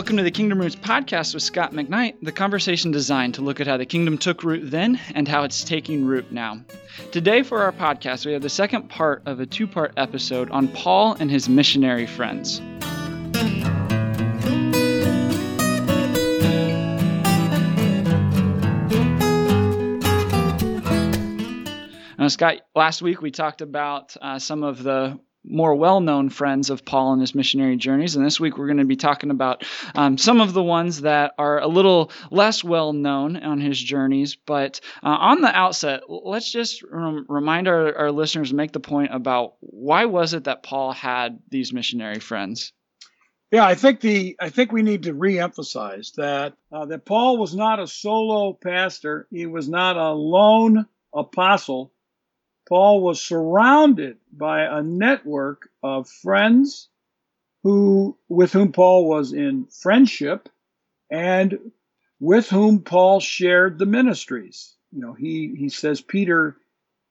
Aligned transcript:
Welcome 0.00 0.16
to 0.16 0.22
the 0.22 0.30
Kingdom 0.30 0.58
Roots 0.58 0.76
podcast 0.76 1.34
with 1.34 1.42
Scot 1.42 1.74
McKnight, 1.74 2.14
the 2.22 2.32
conversation 2.32 2.90
designed 2.90 3.34
to 3.34 3.42
look 3.42 3.60
at 3.60 3.66
how 3.66 3.76
the 3.76 3.84
kingdom 3.84 4.16
took 4.16 4.42
root 4.42 4.70
then 4.70 4.98
and 5.14 5.28
how 5.28 5.42
it's 5.42 5.62
taking 5.62 6.06
root 6.06 6.32
now. 6.32 6.62
Today, 7.12 7.42
for 7.42 7.60
our 7.60 7.70
podcast, 7.70 8.24
we 8.24 8.32
have 8.32 8.40
the 8.40 8.48
second 8.48 8.88
part 8.88 9.22
of 9.26 9.40
a 9.40 9.46
two 9.46 9.66
part 9.66 9.92
episode 9.98 10.50
on 10.50 10.68
Paul 10.68 11.18
and 11.20 11.30
his 11.30 11.50
missionary 11.50 12.06
friends. 12.06 12.62
Now, 22.18 22.28
Scot, 22.28 22.62
last 22.74 23.02
week 23.02 23.20
we 23.20 23.30
talked 23.30 23.60
about 23.60 24.16
uh, 24.22 24.38
some 24.38 24.62
of 24.62 24.82
the 24.82 25.20
more 25.44 25.74
well 25.74 26.00
known 26.00 26.28
friends 26.28 26.70
of 26.70 26.84
Paul 26.84 27.12
and 27.12 27.20
his 27.20 27.34
missionary 27.34 27.76
journeys. 27.76 28.16
And 28.16 28.24
this 28.24 28.38
week 28.38 28.58
we're 28.58 28.66
going 28.66 28.78
to 28.78 28.84
be 28.84 28.96
talking 28.96 29.30
about 29.30 29.64
um, 29.94 30.18
some 30.18 30.40
of 30.40 30.52
the 30.52 30.62
ones 30.62 31.02
that 31.02 31.32
are 31.38 31.60
a 31.60 31.66
little 31.66 32.12
less 32.30 32.62
well 32.62 32.92
known 32.92 33.36
on 33.36 33.60
his 33.60 33.78
journeys. 33.78 34.36
But 34.36 34.80
uh, 35.02 35.08
on 35.08 35.40
the 35.40 35.54
outset, 35.54 36.02
let's 36.08 36.50
just 36.50 36.82
rem- 36.82 37.26
remind 37.28 37.68
our, 37.68 37.96
our 37.96 38.12
listeners, 38.12 38.52
make 38.52 38.72
the 38.72 38.80
point 38.80 39.14
about 39.14 39.54
why 39.60 40.04
was 40.04 40.34
it 40.34 40.44
that 40.44 40.62
Paul 40.62 40.92
had 40.92 41.38
these 41.48 41.72
missionary 41.72 42.20
friends? 42.20 42.72
Yeah, 43.50 43.66
I 43.66 43.74
think 43.74 44.00
the 44.00 44.36
I 44.40 44.48
think 44.48 44.70
we 44.70 44.82
need 44.82 45.04
to 45.04 45.14
re-emphasize 45.14 46.12
that 46.16 46.54
uh, 46.70 46.86
that 46.86 47.04
Paul 47.04 47.36
was 47.36 47.52
not 47.52 47.80
a 47.80 47.86
solo 47.88 48.52
pastor. 48.52 49.26
He 49.30 49.46
was 49.46 49.68
not 49.68 49.96
a 49.96 50.12
lone 50.12 50.86
apostle 51.12 51.92
Paul 52.70 53.02
was 53.02 53.20
surrounded 53.20 54.16
by 54.32 54.62
a 54.62 54.82
network 54.82 55.68
of 55.82 56.08
friends 56.08 56.88
who 57.64 58.16
with 58.28 58.52
whom 58.52 58.72
Paul 58.72 59.06
was 59.06 59.34
in 59.34 59.66
friendship 59.66 60.48
and 61.10 61.72
with 62.20 62.48
whom 62.48 62.80
Paul 62.80 63.20
shared 63.20 63.78
the 63.78 63.86
ministries. 63.86 64.74
You 64.92 65.00
know, 65.02 65.12
he 65.12 65.54
he 65.58 65.68
says 65.68 66.00
Peter 66.00 66.56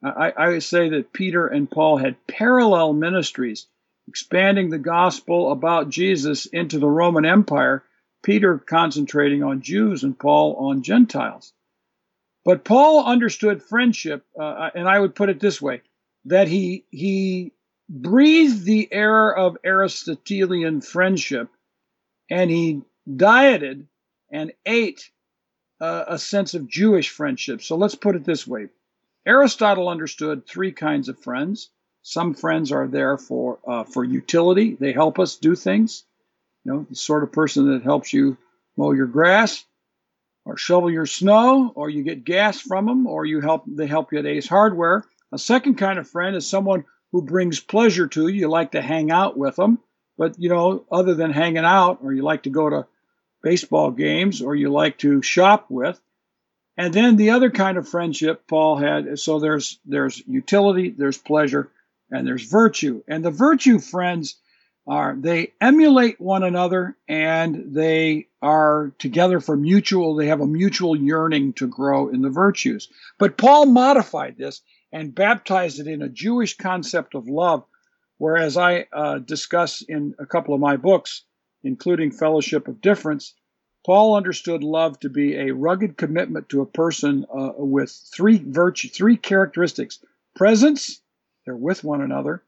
I, 0.02 0.34
I 0.38 0.60
say 0.60 0.90
that 0.90 1.12
Peter 1.12 1.46
and 1.48 1.70
Paul 1.70 1.98
had 1.98 2.26
parallel 2.26 2.94
ministries, 2.94 3.68
expanding 4.08 4.70
the 4.70 4.80
gospel 4.80 5.52
about 5.52 5.90
Jesus 5.90 6.46
into 6.46 6.80
the 6.80 6.90
Roman 6.90 7.26
Empire, 7.26 7.84
Peter 8.24 8.58
concentrating 8.58 9.44
on 9.44 9.62
Jews 9.62 10.04
and 10.04 10.18
Paul 10.18 10.56
on 10.56 10.84
Gentiles. 10.84 11.54
But 12.50 12.64
Paul 12.64 13.06
understood 13.06 13.62
friendship, 13.62 14.26
uh, 14.36 14.72
and 14.74 14.90
I 14.90 15.00
would 15.00 15.14
put 15.14 15.30
it 15.30 15.40
this 15.40 15.62
way: 15.62 15.84
that 16.26 16.48
he 16.48 16.84
he 16.90 17.52
breathed 17.88 18.66
the 18.66 18.92
air 18.92 19.38
of 19.38 19.60
Aristotelian 19.64 20.82
friendship, 20.82 21.50
and 22.28 22.50
he 22.50 22.82
dieted 23.06 23.86
and 24.32 24.52
ate 24.66 25.12
uh, 25.80 26.06
a 26.08 26.18
sense 26.18 26.56
of 26.56 26.68
Jewish 26.68 27.10
friendship. 27.10 27.62
So 27.62 27.76
let's 27.76 27.94
put 27.94 28.16
it 28.16 28.26
this 28.26 28.48
way: 28.48 28.70
Aristotle 29.28 29.88
understood 29.88 30.48
three 30.48 30.72
kinds 30.72 31.08
of 31.08 31.20
friends. 31.20 31.70
Some 32.02 32.34
friends 32.34 32.72
are 32.72 32.88
there 32.88 33.20
for 33.20 33.60
uh, 33.68 33.84
for 33.84 34.04
utility; 34.04 34.74
they 34.74 34.92
help 34.92 35.20
us 35.20 35.36
do 35.36 35.56
things. 35.56 36.04
You 36.66 36.74
know, 36.74 36.88
the 36.90 36.96
sort 36.96 37.22
of 37.22 37.32
person 37.32 37.72
that 37.74 37.84
helps 37.84 38.12
you 38.12 38.40
mow 38.76 38.92
your 38.94 39.06
grass 39.06 39.66
or 40.50 40.58
shovel 40.58 40.90
your 40.90 41.06
snow, 41.06 41.72
or 41.76 41.92
you 41.92 42.02
get 42.02 42.24
gas 42.24 42.60
from 42.60 42.88
them, 42.88 43.06
or 43.06 43.24
you 43.24 43.40
help 43.40 43.66
they 43.68 43.86
help 43.86 44.12
you 44.12 44.18
at 44.18 44.26
Ace 44.26 44.48
Hardware. 44.48 45.04
A 45.32 45.38
second 45.38 45.76
kind 45.76 46.00
of 46.00 46.10
friend 46.10 46.36
is 46.36 46.50
someone 46.50 46.86
who 47.12 47.22
brings 47.22 47.60
pleasure 47.60 48.08
to 48.08 48.28
you. 48.28 48.40
You 48.40 48.48
like 48.48 48.72
to 48.72 48.82
hang 48.82 49.12
out 49.12 49.38
with 49.38 49.58
them, 49.58 49.78
but 50.18 50.40
you 50.40 50.50
know, 50.50 50.86
other 50.92 51.14
than 51.14 51.32
hanging 51.32 51.66
out, 51.66 52.00
or 52.02 52.14
you 52.14 52.24
like 52.24 52.44
to 52.44 52.50
go 52.50 52.68
to 52.68 52.88
baseball 53.44 53.92
games, 53.92 54.42
or 54.42 54.56
you 54.56 54.72
like 54.72 54.98
to 55.00 55.22
shop 55.22 55.68
with. 55.70 56.02
And 56.78 56.92
then 56.92 57.16
the 57.16 57.30
other 57.30 57.52
kind 57.52 57.78
of 57.78 57.88
friendship 57.88 58.48
Paul 58.48 58.78
had. 58.78 59.20
So 59.20 59.40
there's 59.40 59.78
there's 59.86 60.18
utility, 60.26 60.90
there's 60.90 61.20
pleasure, 61.20 61.70
and 62.10 62.26
there's 62.26 62.50
virtue. 62.50 63.04
And 63.08 63.24
the 63.24 63.30
virtue 63.30 63.78
friends 63.78 64.36
are 64.90 65.16
they 65.16 65.54
emulate 65.62 66.20
one 66.20 66.42
another 66.42 66.98
and 67.08 67.76
they 67.76 68.28
are 68.42 68.92
together 68.98 69.40
for 69.40 69.56
mutual 69.56 70.16
they 70.16 70.26
have 70.26 70.42
a 70.42 70.48
mutual 70.48 70.96
yearning 70.96 71.54
to 71.54 71.68
grow 71.68 72.10
in 72.10 72.22
the 72.24 72.30
virtues. 72.30 72.90
But 73.20 73.38
paul 73.38 73.68
modified 73.68 74.38
this 74.38 74.62
and 74.92 75.14
baptized 75.14 75.80
it 75.80 75.88
in 75.88 76.02
a 76.02 76.10
jewish 76.10 76.58
concept 76.58 77.14
of 77.14 77.28
love 77.28 77.64
whereas 78.18 78.58
i 78.58 78.88
uh, 78.92 79.20
discuss 79.20 79.84
in 79.84 80.16
a 80.18 80.26
couple 80.26 80.56
of 80.56 80.60
my 80.60 80.76
books 80.76 81.24
including 81.64 82.12
fellowship 82.12 82.68
of 82.68 82.82
difference 82.82 83.36
paul 83.86 84.16
understood 84.16 84.64
love 84.64 85.00
to 85.00 85.10
be 85.10 85.36
a 85.36 85.54
rugged 85.54 85.98
commitment 85.98 86.50
to 86.50 86.62
a 86.62 86.66
person 86.66 87.26
uh, 87.32 87.52
with 87.58 87.92
three 88.12 88.40
virtue 88.40 88.90
three 88.90 89.18
characteristics 89.18 90.04
presence 90.36 91.00
they're 91.46 91.56
with 91.56 91.84
one 91.84 92.02
another 92.02 92.42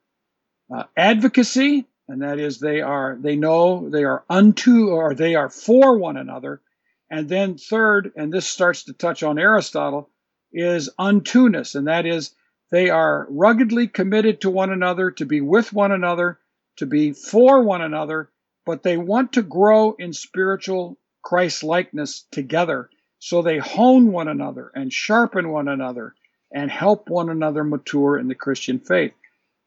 uh, 0.76 0.86
advocacy 0.98 1.86
and 2.12 2.22
that 2.24 2.40
is 2.40 2.60
they 2.60 2.82
are 2.82 3.18
they 3.18 3.38
know 3.38 3.90
they 3.90 4.04
are 4.04 4.26
unto 4.30 4.90
or 4.90 5.16
they 5.16 5.36
are 5.36 5.50
for 5.50 5.98
one 5.98 6.18
another. 6.18 6.62
And 7.10 7.30
then 7.30 7.58
third 7.58 8.12
and 8.18 8.34
this 8.34 8.46
starts 8.46 8.84
to 8.84 8.94
touch 8.94 9.24
on 9.24 9.40
aristotle 9.40 10.10
is 10.52 10.90
untoness. 11.00 11.76
And 11.76 11.88
that 11.88 12.06
is 12.06 12.36
they 12.70 12.90
are 12.90 13.28
ruggedly 13.30 13.88
committed 13.88 14.42
to 14.42 14.50
one 14.50 14.72
another 14.72 15.12
to 15.12 15.26
be 15.26 15.40
with 15.40 15.72
one 15.72 15.94
another 15.94 16.38
to 16.78 16.86
be 16.86 17.14
for 17.14 17.62
one 17.64 17.82
another 17.82 18.30
but 18.66 18.84
they 18.84 18.98
want 18.98 19.34
to 19.34 19.42
grow 19.42 19.94
in 19.94 20.12
spiritual 20.12 20.98
christ 21.24 21.64
likeness 21.64 22.26
together. 22.30 22.90
So 23.20 23.42
they 23.42 23.58
hone 23.58 24.12
one 24.12 24.28
another 24.28 24.70
and 24.76 24.92
sharpen 24.92 25.50
one 25.50 25.70
another 25.70 26.14
and 26.52 26.70
help 26.70 27.10
one 27.10 27.30
another 27.30 27.64
mature 27.64 28.18
in 28.18 28.28
the 28.28 28.36
christian 28.36 28.80
faith 28.80 29.14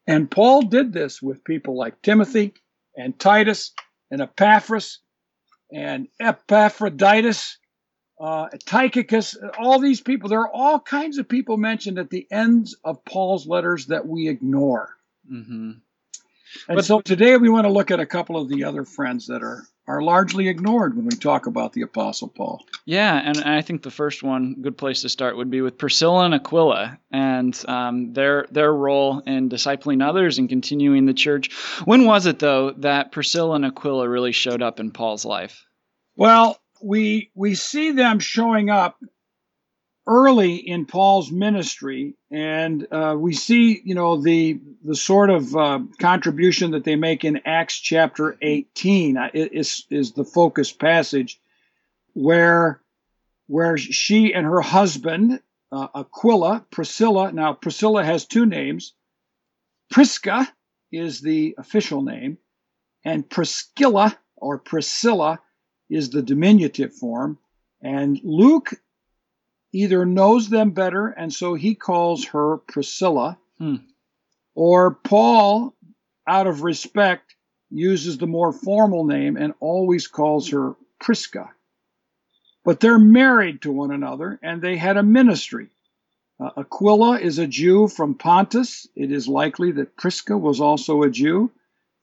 and 0.07 0.31
Paul 0.31 0.63
did 0.63 0.93
this 0.93 1.23
with 1.23 1.45
people 1.45 1.77
like 1.77 2.03
Timothy 2.03 2.55
and 2.97 3.19
Titus 3.19 3.73
and 4.11 4.21
Epaphras 4.21 5.01
and 5.73 6.09
Epaphroditus, 6.21 7.59
uh, 8.21 8.49
Tychicus, 8.67 9.37
all 9.59 9.81
these 9.81 10.01
people. 10.01 10.29
There 10.29 10.41
are 10.41 10.53
all 10.53 10.79
kinds 10.79 11.19
of 11.19 11.29
people 11.29 11.57
mentioned 11.57 11.99
at 11.99 12.11
the 12.11 12.27
ends 12.31 12.77
of 12.85 13.05
Paul's 13.05 13.47
letters 13.47 13.87
that 13.87 14.07
we 14.07 14.29
ignore. 14.29 14.91
Mm-hmm. 15.31 15.73
And 16.69 16.77
but, 16.77 16.85
so 16.85 17.01
today 17.01 17.37
we 17.37 17.49
want 17.49 17.65
to 17.65 17.73
look 17.73 17.91
at 17.91 17.99
a 17.99 18.07
couple 18.07 18.37
of 18.37 18.49
the 18.49 18.65
other 18.65 18.85
friends 18.85 19.27
that 19.27 19.43
are 19.43 19.67
are 19.87 20.03
largely 20.03 20.49
ignored 20.49 20.97
when 20.97 21.07
we 21.07 21.17
talk 21.17 21.47
about 21.47 21.73
the 21.73 21.83
Apostle 21.83 22.29
Paul. 22.29 22.65
Yeah, 22.87 23.21
and 23.23 23.39
I 23.39 23.63
think 23.63 23.83
the 23.83 23.91
first 23.91 24.23
one, 24.23 24.57
good 24.61 24.77
place 24.79 25.03
to 25.03 25.09
start, 25.09 25.37
would 25.37 25.51
be 25.51 25.61
with 25.61 25.79
Priscilla 25.79 26.25
and 26.25 26.35
Aquila 26.35 26.99
and 27.11 27.65
um, 27.69 28.13
their 28.13 28.47
their 28.51 28.73
role 28.73 29.21
in 29.21 29.49
discipling 29.49 30.07
others 30.07 30.39
and 30.39 30.49
continuing 30.49 31.07
the 31.07 31.15
church. 31.15 31.53
When 31.85 32.05
was 32.05 32.27
it 32.27 32.39
though 32.39 32.73
that 32.79 33.13
Priscilla 33.13 33.57
and 33.57 33.67
Aquila 33.67 34.09
really 34.09 34.33
showed 34.33 34.63
up 34.63 34.81
in 34.81 34.91
Paul's 34.91 35.25
life? 35.25 35.65
Well, 36.17 36.59
we 36.83 37.31
we 37.35 37.55
see 37.55 37.93
them 37.93 38.19
showing 38.21 38.71
up 38.71 38.99
early 40.07 40.57
in 40.57 40.87
Paul's 40.87 41.31
ministry, 41.31 42.15
and 42.31 42.87
uh, 42.91 43.17
we 43.19 43.33
see, 43.33 43.81
you 43.85 43.95
know, 43.95 44.21
the 44.21 44.61
the 44.85 44.95
sort 44.95 45.31
of 45.31 45.55
uh, 45.57 45.81
contribution 45.99 46.73
that 46.73 46.85
they 46.85 46.97
make 46.97 47.25
in 47.25 47.41
Acts 47.45 47.79
chapter 47.79 48.37
18 48.41 49.17
uh, 49.17 49.31
is 49.33 49.85
is 49.91 50.13
the 50.13 50.25
focus 50.25 50.73
passage, 50.73 51.41
where 52.13 52.81
where 53.47 53.77
she 53.79 54.35
and 54.35 54.47
her 54.47 54.61
husband 54.61 55.41
uh, 55.73 55.89
Aquila, 55.95 56.65
Priscilla. 56.71 57.33
Now 57.33 57.55
Priscilla 57.55 58.05
has 58.05 58.27
two 58.27 58.47
names. 58.47 58.93
Prisca 59.91 60.49
is 60.93 61.21
the 61.21 61.55
official 61.59 62.03
name, 62.03 62.39
and 63.05 63.29
Priscilla 63.29 64.17
or 64.37 64.59
Priscilla 64.59 65.41
is 65.89 66.11
the 66.11 66.23
diminutive 66.23 66.95
form. 66.95 67.39
And 67.83 68.19
Luke 68.23 68.73
either 69.75 70.07
knows 70.07 70.49
them 70.49 70.71
better, 70.71 71.09
and 71.09 71.35
so 71.35 71.55
he 71.55 71.75
calls 71.75 72.27
her 72.27 72.59
Priscilla, 72.59 73.37
hmm. 73.59 73.77
or 74.55 74.93
Paul, 74.95 75.75
out 76.27 76.47
of 76.47 76.63
respect, 76.63 77.35
uses 77.71 78.19
the 78.19 78.27
more 78.27 78.53
formal 78.53 79.05
name 79.05 79.37
and 79.37 79.53
always 79.59 80.07
calls 80.07 80.51
her 80.51 80.77
Prisca. 81.01 81.51
But 82.65 82.81
they're 82.81 83.01
married 83.01 83.63
to 83.63 83.73
one 83.73 83.91
another 83.91 84.39
and 84.43 84.63
they 84.63 84.77
had 84.77 84.97
a 84.97 85.03
ministry. 85.03 85.69
Uh, 86.41 86.51
Aquila 86.57 87.19
is 87.19 87.39
a 87.39 87.47
Jew 87.47 87.89
from 87.89 88.15
Pontus. 88.15 88.87
It 88.95 89.13
is 89.13 89.29
likely 89.29 89.73
that 89.73 89.97
Prisca 89.97 90.39
was 90.39 90.61
also 90.61 91.03
a 91.03 91.11
Jew. 91.11 91.51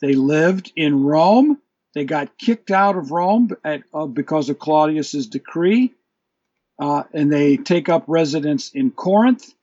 They 0.02 0.14
lived 0.14 0.72
in 0.76 1.04
Rome. 1.04 1.60
They 1.96 2.06
got 2.06 2.38
kicked 2.38 2.70
out 2.70 2.96
of 2.96 3.12
Rome 3.12 3.50
at, 3.64 3.84
uh, 3.94 4.06
because 4.06 4.50
of 4.50 4.60
Claudius's 4.60 5.28
decree 5.28 5.94
uh, 6.82 7.04
and 7.14 7.32
they 7.32 7.58
take 7.58 7.88
up 7.90 8.04
residence 8.08 8.72
in 8.74 8.92
Corinth. 8.92 9.54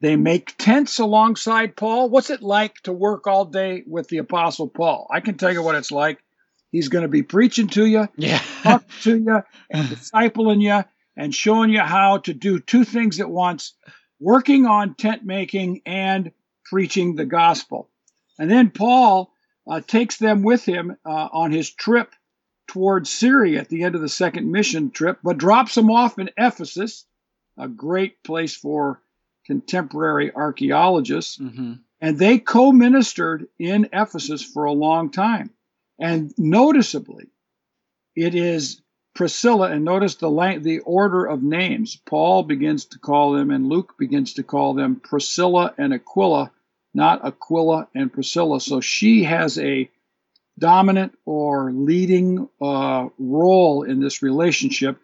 They 0.00 0.14
make 0.14 0.56
tents 0.58 1.00
alongside 1.00 1.74
Paul. 1.74 2.08
What's 2.10 2.30
it 2.30 2.42
like 2.42 2.74
to 2.84 2.92
work 2.92 3.26
all 3.26 3.46
day 3.46 3.82
with 3.86 4.06
the 4.08 4.18
Apostle 4.18 4.68
Paul? 4.68 5.08
I 5.10 5.20
can 5.20 5.36
tell 5.36 5.52
you 5.52 5.62
what 5.62 5.74
it's 5.74 5.90
like. 5.90 6.18
He's 6.70 6.88
going 6.88 7.02
to 7.02 7.08
be 7.08 7.22
preaching 7.22 7.68
to 7.68 7.86
you, 7.86 8.06
Yeah. 8.16 8.42
talking 8.62 8.88
to 9.02 9.16
you, 9.18 9.42
and 9.70 9.88
discipling 9.88 10.60
you, 10.60 10.84
and 11.16 11.34
showing 11.34 11.70
you 11.70 11.80
how 11.80 12.18
to 12.18 12.34
do 12.34 12.60
two 12.60 12.84
things 12.84 13.18
at 13.18 13.30
once 13.30 13.74
working 14.20 14.66
on 14.66 14.94
tent 14.94 15.24
making 15.24 15.80
and 15.86 16.32
preaching 16.66 17.14
the 17.14 17.24
gospel. 17.24 17.88
And 18.38 18.50
then 18.50 18.70
Paul 18.70 19.32
uh, 19.68 19.80
takes 19.80 20.18
them 20.18 20.42
with 20.42 20.64
him 20.64 20.96
uh, 21.04 21.28
on 21.32 21.50
his 21.50 21.70
trip 21.70 22.12
towards 22.68 23.10
Syria 23.10 23.60
at 23.60 23.68
the 23.68 23.82
end 23.82 23.94
of 23.94 24.00
the 24.00 24.08
second 24.08 24.50
mission 24.52 24.90
trip, 24.90 25.18
but 25.22 25.38
drops 25.38 25.74
them 25.74 25.90
off 25.90 26.18
in 26.18 26.30
Ephesus, 26.36 27.04
a 27.56 27.66
great 27.66 28.22
place 28.22 28.54
for 28.54 29.02
contemporary 29.46 30.32
archaeologists. 30.34 31.36
hmm 31.36 31.74
And 32.00 32.18
they 32.18 32.38
co 32.38 32.70
ministered 32.70 33.48
in 33.58 33.88
Ephesus 33.92 34.42
for 34.42 34.64
a 34.64 34.72
long 34.72 35.10
time. 35.10 35.50
And 35.98 36.32
noticeably, 36.38 37.26
it 38.14 38.34
is 38.34 38.80
Priscilla, 39.14 39.70
and 39.72 39.84
notice 39.84 40.14
the, 40.16 40.30
lang- 40.30 40.62
the 40.62 40.78
order 40.80 41.24
of 41.24 41.42
names. 41.42 41.96
Paul 42.06 42.44
begins 42.44 42.84
to 42.86 42.98
call 43.00 43.32
them, 43.32 43.50
and 43.50 43.68
Luke 43.68 43.94
begins 43.98 44.34
to 44.34 44.44
call 44.44 44.74
them 44.74 45.00
Priscilla 45.00 45.74
and 45.76 45.92
Aquila, 45.92 46.52
not 46.94 47.24
Aquila 47.24 47.88
and 47.96 48.12
Priscilla. 48.12 48.60
So 48.60 48.80
she 48.80 49.24
has 49.24 49.58
a 49.58 49.90
dominant 50.58 51.16
or 51.24 51.72
leading 51.72 52.48
uh, 52.60 53.08
role 53.18 53.82
in 53.82 54.00
this 54.00 54.22
relationship, 54.22 54.98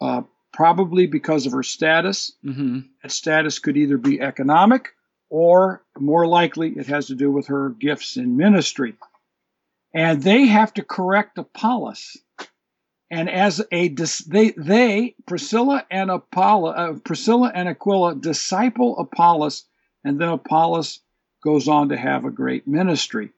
uh, 0.00 0.22
probably 0.52 1.06
because 1.06 1.46
of 1.46 1.52
her 1.52 1.62
status. 1.62 2.32
hmm 2.42 2.80
That 3.02 3.12
status 3.12 3.58
could 3.58 3.76
either 3.76 3.98
be 3.98 4.20
economic 4.20 4.88
or 5.30 5.82
more 5.98 6.26
likely 6.26 6.70
it 6.70 6.86
has 6.86 7.06
to 7.06 7.14
do 7.14 7.30
with 7.30 7.48
her 7.48 7.70
gifts 7.70 8.16
in 8.16 8.36
ministry. 8.36 8.94
And 9.94 10.22
they 10.22 10.46
have 10.46 10.72
to 10.74 10.82
correct 10.82 11.38
Apollos. 11.38 12.16
And 13.10 13.30
as 13.30 13.62
a 13.72 13.88
dis- 13.88 14.18
they 14.18 14.50
they 14.50 15.14
Priscilla 15.26 15.86
and 15.90 16.10
Apollo 16.10 16.72
uh, 16.72 16.92
Priscilla 17.04 17.50
and 17.54 17.68
Aquila 17.68 18.14
disciple 18.14 18.98
Apollos, 18.98 19.64
and 20.04 20.20
then 20.20 20.28
Apollos 20.28 21.00
goes 21.42 21.68
on 21.68 21.88
to 21.88 21.96
have 21.96 22.26
a 22.26 22.30
great 22.30 22.66
ministry. 22.68 23.30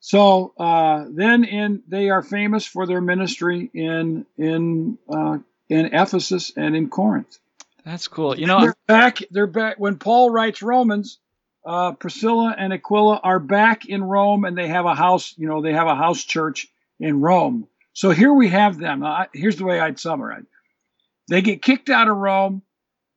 So 0.00 0.54
uh, 0.58 1.06
then 1.10 1.44
in 1.44 1.82
they 1.88 2.10
are 2.10 2.22
famous 2.22 2.66
for 2.66 2.86
their 2.86 3.00
ministry 3.00 3.70
in 3.74 4.26
in 4.36 4.98
uh, 5.12 5.38
in 5.68 5.86
Ephesus 5.86 6.52
and 6.56 6.76
in 6.76 6.88
Corinth 6.88 7.38
That's 7.84 8.08
cool. 8.08 8.38
You 8.38 8.46
know, 8.46 8.60
they're 8.60 8.76
back. 8.86 9.18
They're 9.30 9.46
back. 9.46 9.76
When 9.78 9.96
Paul 9.98 10.30
writes 10.30 10.62
Romans, 10.62 11.18
uh, 11.64 11.92
Priscilla 11.92 12.54
and 12.56 12.72
Aquila 12.72 13.20
are 13.22 13.40
back 13.40 13.86
in 13.86 14.02
Rome, 14.02 14.44
and 14.44 14.56
they 14.56 14.68
have 14.68 14.86
a 14.86 14.94
house. 14.94 15.34
You 15.36 15.48
know, 15.48 15.62
they 15.62 15.72
have 15.72 15.88
a 15.88 15.94
house 15.96 16.22
church 16.24 16.68
in 17.00 17.20
Rome. 17.20 17.66
So 17.92 18.10
here 18.10 18.32
we 18.32 18.48
have 18.48 18.78
them. 18.78 19.02
Uh, 19.02 19.24
here's 19.34 19.56
the 19.56 19.64
way 19.64 19.80
I'd 19.80 19.98
summarize: 19.98 20.44
They 21.28 21.42
get 21.42 21.62
kicked 21.62 21.90
out 21.90 22.08
of 22.08 22.16
Rome. 22.16 22.62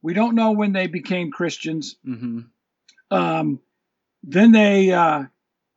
We 0.01 0.13
don't 0.13 0.35
know 0.35 0.51
when 0.51 0.73
they 0.73 0.87
became 0.87 1.31
Christians. 1.31 1.95
hmm 2.03 2.41
Um, 3.11 3.59
then 4.23 4.51
they 4.51 4.91
uh, 4.91 5.25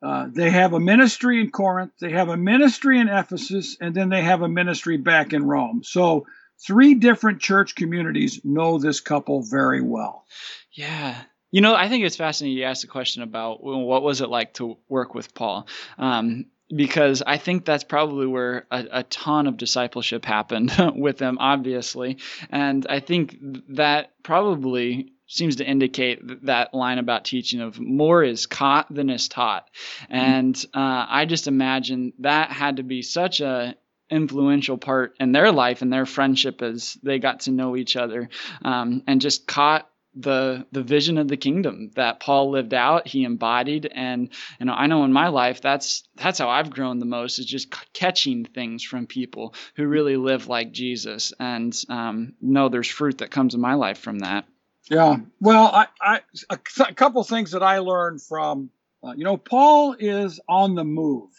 uh, 0.05 0.27
they 0.31 0.51
have 0.51 0.73
a 0.73 0.79
ministry 0.79 1.41
in 1.41 1.49
Corinth. 1.49 1.93
They 1.99 2.11
have 2.11 2.29
a 2.29 2.37
ministry 2.37 2.99
in 2.99 3.09
Ephesus, 3.09 3.75
and 3.81 3.95
then 3.95 4.09
they 4.09 4.21
have 4.21 4.43
a 4.43 4.47
ministry 4.47 4.97
back 4.97 5.33
in 5.33 5.43
Rome. 5.43 5.81
So 5.83 6.27
three 6.63 6.93
different 6.93 7.41
church 7.41 7.73
communities 7.73 8.39
know 8.43 8.77
this 8.77 8.99
couple 8.99 9.41
very 9.41 9.81
well. 9.81 10.25
Yeah. 10.71 11.19
You 11.49 11.61
know, 11.61 11.73
I 11.73 11.89
think 11.89 12.05
it's 12.05 12.17
fascinating 12.17 12.55
you 12.55 12.65
asked 12.65 12.83
the 12.83 12.87
question 12.87 13.23
about 13.23 13.63
well, 13.63 13.81
what 13.81 14.03
was 14.03 14.21
it 14.21 14.29
like 14.29 14.53
to 14.55 14.77
work 14.87 15.15
with 15.15 15.33
Paul. 15.33 15.67
Um, 15.97 16.45
because 16.69 17.23
I 17.25 17.37
think 17.37 17.65
that's 17.65 17.83
probably 17.83 18.27
where 18.27 18.67
a, 18.69 18.85
a 18.91 19.03
ton 19.03 19.47
of 19.47 19.57
discipleship 19.57 20.23
happened 20.23 20.71
with 20.95 21.17
them, 21.17 21.37
obviously. 21.39 22.17
And 22.51 22.85
I 22.87 22.99
think 22.99 23.37
that 23.69 24.11
probably 24.21 25.13
seems 25.27 25.57
to 25.57 25.65
indicate 25.65 26.45
that 26.45 26.73
line 26.73 26.97
about 26.97 27.25
teaching 27.25 27.61
of 27.61 27.79
more 27.79 28.23
is 28.23 28.45
caught 28.45 28.93
than 28.93 29.09
is 29.09 29.27
taught. 29.27 29.69
And 30.09 30.55
uh, 30.73 31.05
I 31.09 31.25
just 31.25 31.47
imagine 31.47 32.13
that 32.19 32.51
had 32.51 32.77
to 32.77 32.83
be 32.83 33.01
such 33.01 33.41
a 33.41 33.75
influential 34.09 34.77
part 34.77 35.15
in 35.19 35.31
their 35.31 35.51
life 35.51 35.81
and 35.81 35.91
their 35.91 36.05
friendship 36.05 36.61
as 36.61 36.97
they 37.01 37.17
got 37.17 37.41
to 37.41 37.51
know 37.51 37.75
each 37.75 37.95
other 37.95 38.29
um, 38.63 39.01
and 39.07 39.19
just 39.19 39.47
caught 39.47 39.89
the 40.17 40.65
the 40.71 40.83
vision 40.83 41.17
of 41.17 41.27
the 41.27 41.35
kingdom 41.35 41.91
that 41.95 42.21
Paul 42.21 42.51
lived 42.51 42.73
out 42.73 43.07
he 43.07 43.25
embodied. 43.25 43.91
And 43.93 44.29
you 44.59 44.65
know 44.65 44.73
I 44.73 44.87
know 44.87 45.03
in 45.03 45.11
my 45.11 45.27
life 45.27 45.59
that's 45.59 46.07
that's 46.15 46.39
how 46.39 46.49
I've 46.49 46.69
grown 46.69 46.99
the 46.99 47.05
most 47.05 47.39
is 47.39 47.45
just 47.45 47.73
c- 47.73 47.81
catching 47.93 48.45
things 48.45 48.83
from 48.83 49.07
people 49.07 49.53
who 49.75 49.85
really 49.85 50.15
live 50.15 50.47
like 50.47 50.71
Jesus. 50.71 51.33
And 51.37 51.77
um, 51.89 52.33
know 52.41 52.69
there's 52.69 52.87
fruit 52.87 53.17
that 53.17 53.31
comes 53.31 53.55
in 53.55 53.59
my 53.59 53.73
life 53.73 53.97
from 53.97 54.19
that 54.19 54.45
Yeah. 54.89 55.17
Well, 55.39 55.65
I, 55.65 55.87
I 56.01 56.21
a, 56.49 56.59
a 56.87 56.93
couple 56.93 57.23
things 57.23 57.51
that 57.51 57.63
I 57.63 57.79
learned 57.79 58.21
from, 58.21 58.69
uh, 59.03 59.13
you 59.17 59.23
know, 59.23 59.37
Paul 59.37 59.95
is 59.99 60.39
on 60.47 60.75
the 60.75 60.83
move. 60.83 61.31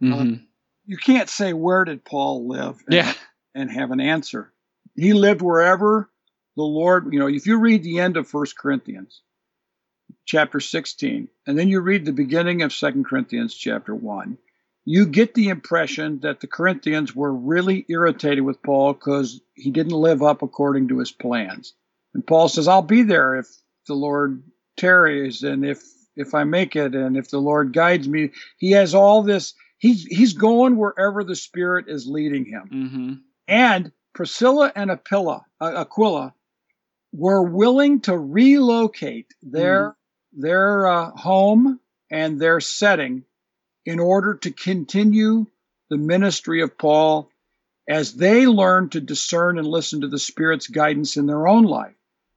hmm 0.00 0.34
You 0.86 0.96
can't 0.98 1.28
say 1.28 1.52
where 1.52 1.84
did 1.84 2.04
Paul 2.04 2.48
live 2.48 2.78
and, 2.86 2.94
yeah 2.96 3.14
and 3.54 3.70
have 3.70 3.90
an 3.92 4.00
answer. 4.00 4.52
He 4.96 5.12
lived 5.12 5.42
wherever 5.42 6.10
the 6.56 6.62
Lord, 6.62 7.12
you 7.12 7.18
know, 7.20 7.28
if 7.28 7.46
you 7.46 7.58
read 7.58 7.82
the 7.82 8.00
end 8.00 8.16
of 8.16 8.28
First 8.28 8.58
Corinthians, 8.58 9.22
chapter 10.26 10.60
16, 10.60 11.28
and 11.46 11.58
then 11.58 11.68
you 11.68 11.80
read 11.80 12.04
the 12.04 12.12
beginning 12.12 12.62
of 12.62 12.72
Second 12.72 13.06
Corinthians, 13.06 13.54
chapter 13.54 13.94
1, 13.94 14.38
you 14.84 15.06
get 15.06 15.34
the 15.34 15.48
impression 15.48 16.20
that 16.20 16.40
the 16.40 16.46
Corinthians 16.46 17.14
were 17.14 17.32
really 17.34 17.86
irritated 17.88 18.44
with 18.44 18.62
Paul 18.62 18.92
because 18.94 19.40
he 19.54 19.70
didn't 19.70 19.92
live 19.92 20.22
up 20.22 20.42
according 20.42 20.88
to 20.88 20.98
his 20.98 21.12
plans. 21.12 21.74
And 22.14 22.26
Paul 22.26 22.48
says, 22.48 22.68
I'll 22.68 22.82
be 22.82 23.02
there 23.02 23.36
if 23.36 23.48
the 23.86 23.94
Lord 23.94 24.42
tarries 24.76 25.42
and 25.42 25.64
if 25.64 25.82
if 26.16 26.34
I 26.34 26.44
make 26.44 26.76
it 26.76 26.94
and 26.94 27.16
if 27.16 27.28
the 27.30 27.40
Lord 27.40 27.72
guides 27.72 28.08
me. 28.08 28.30
He 28.58 28.70
has 28.72 28.94
all 28.94 29.22
this, 29.22 29.54
he's 29.78 30.04
he's 30.04 30.32
going 30.32 30.76
wherever 30.76 31.24
the 31.24 31.36
Spirit 31.36 31.86
is 31.88 32.06
leading 32.06 32.44
him. 32.44 32.68
hmm 32.68 33.12
And 33.48 33.92
Priscilla 34.14 34.72
and 34.74 34.90
Aquila, 34.90 35.44
uh, 35.60 35.72
Aquila 35.76 36.34
were 37.12 37.42
willing 37.42 38.00
to 38.02 38.16
relocate 38.16 39.34
their 39.42 39.96
their 40.32 40.86
uh, 40.86 41.10
home 41.10 41.80
and 42.10 42.40
their 42.40 42.60
setting 42.60 43.24
in 43.86 44.00
order 44.00 44.34
to 44.34 44.50
continue 44.50 45.46
the 45.90 45.98
ministry 45.98 46.62
of 46.62 46.78
Paul 46.78 47.30
as 47.88 48.14
they 48.14 48.46
learn 48.46 48.88
to 48.90 49.00
discern 49.00 49.58
and 49.58 49.66
listen 49.66 50.00
to 50.00 50.08
the 50.08 50.18
Spirit's 50.18 50.68
guidance 50.68 51.16
in 51.16 51.26
their 51.26 51.46
own 51.46 51.64
life. 51.64 51.94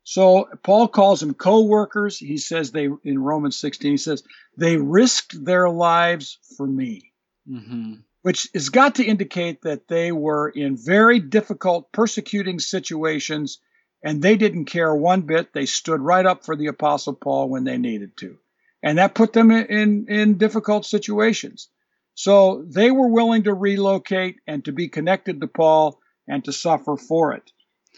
So 0.09 0.47
Paul 0.63 0.87
calls 0.87 1.19
them 1.19 1.33
co-workers. 1.33 2.17
He 2.17 2.37
says 2.37 2.71
they 2.71 2.87
in 3.03 3.19
Romans 3.19 3.59
16, 3.59 3.91
he 3.91 3.97
says, 3.97 4.23
they 4.55 4.77
risked 4.77 5.43
their 5.43 5.69
lives 5.69 6.39
for 6.55 6.65
me 6.65 7.11
hmm 7.45 7.95
which 8.23 8.49
has 8.53 8.69
got 8.69 8.95
to 8.95 9.05
indicate 9.05 9.61
that 9.61 9.87
they 9.87 10.11
were 10.11 10.49
in 10.49 10.75
very 10.75 11.19
difficult, 11.19 11.89
persecuting 11.93 12.59
situations, 12.59 13.59
and 14.03 14.21
they 14.21 14.35
didn't 14.35 14.65
care 14.65 14.93
one 14.93 15.21
bit. 15.21 15.53
They 15.53 15.65
stood 15.65 16.01
right 16.01 16.25
up 16.25 16.43
for 16.43 16.57
the 16.57 16.67
Apostle 16.67 17.13
Paul 17.13 17.47
when 17.47 17.63
they 17.63 17.77
needed 17.77 18.17
to, 18.17 18.37
and 18.83 18.97
that 18.97 19.15
put 19.15 19.31
them 19.31 19.51
in 19.51 19.65
in, 19.67 20.07
in 20.09 20.37
difficult 20.37 20.85
situations. 20.85 21.69
So 22.15 22.65
they 22.67 22.91
were 22.91 23.07
willing 23.07 23.43
to 23.43 23.53
relocate 23.53 24.37
and 24.45 24.65
to 24.65 24.73
be 24.73 24.89
connected 24.89 25.39
to 25.39 25.47
Paul 25.47 25.99
and 26.27 26.43
to 26.45 26.51
suffer 26.51 26.97
for 26.97 27.31
it. 27.33 27.49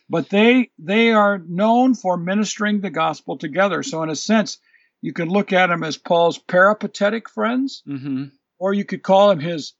But 0.09 0.29
they 0.29 0.71
they 0.79 1.11
are 1.11 1.37
known 1.37 1.93
for 1.93 2.17
ministering 2.17 2.81
the 2.81 2.89
gospel 2.89 3.37
together. 3.37 3.83
So 3.83 4.01
in 4.03 4.09
a 4.09 4.15
sense, 4.15 4.57
you 5.01 5.13
can 5.13 5.29
look 5.29 5.53
at 5.53 5.67
them 5.67 5.83
as 5.83 5.97
Paul's 5.97 6.37
peripatetic 6.37 7.29
friends, 7.29 7.83
hmm 7.85 8.25
or 8.57 8.73
you 8.73 8.83
could 8.83 9.03
call 9.03 9.29
them 9.29 9.39
his 9.39 9.73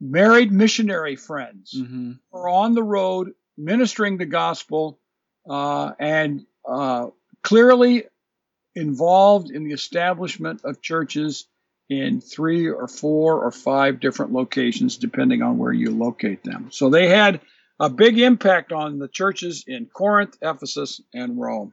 married 0.00 0.52
missionary 0.52 1.16
friends 1.16 1.72
hmm 1.72 2.12
are 2.32 2.48
on 2.48 2.74
the 2.74 2.82
road 2.82 3.32
ministering 3.56 4.18
the 4.18 4.26
gospel 4.26 4.98
uh, 5.48 5.92
and 5.98 6.44
uh, 6.68 7.06
clearly 7.42 8.04
involved 8.74 9.50
in 9.50 9.64
the 9.64 9.72
establishment 9.72 10.60
of 10.64 10.82
churches 10.82 11.46
in 11.88 12.20
three 12.20 12.68
or 12.68 12.88
four 12.88 13.44
or 13.44 13.50
five 13.50 14.00
different 14.00 14.32
locations, 14.32 14.98
depending 14.98 15.40
on 15.40 15.56
where 15.56 15.72
you 15.72 15.90
locate 15.90 16.42
them. 16.42 16.68
So 16.72 16.90
they 16.90 17.08
had 17.08 17.40
a 17.78 17.90
big 17.90 18.18
impact 18.18 18.72
on 18.72 18.98
the 18.98 19.08
churches 19.08 19.64
in 19.66 19.86
Corinth, 19.86 20.36
Ephesus, 20.42 21.00
and 21.12 21.38
Rome. 21.38 21.72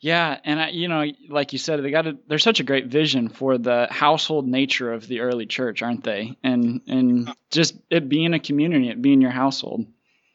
Yeah, 0.00 0.38
and 0.44 0.60
I, 0.60 0.68
you 0.68 0.88
know, 0.88 1.04
like 1.30 1.52
you 1.52 1.58
said, 1.58 1.82
they 1.82 1.90
got 1.90 2.06
a, 2.06 2.18
they're 2.28 2.38
such 2.38 2.60
a 2.60 2.64
great 2.64 2.86
vision 2.86 3.28
for 3.28 3.56
the 3.56 3.88
household 3.90 4.46
nature 4.46 4.92
of 4.92 5.08
the 5.08 5.20
early 5.20 5.46
church, 5.46 5.82
aren't 5.82 6.04
they? 6.04 6.36
And 6.42 6.82
and 6.86 7.32
just 7.50 7.74
it 7.90 8.08
being 8.08 8.34
a 8.34 8.38
community, 8.38 8.90
it 8.90 9.00
being 9.00 9.22
your 9.22 9.30
household. 9.30 9.86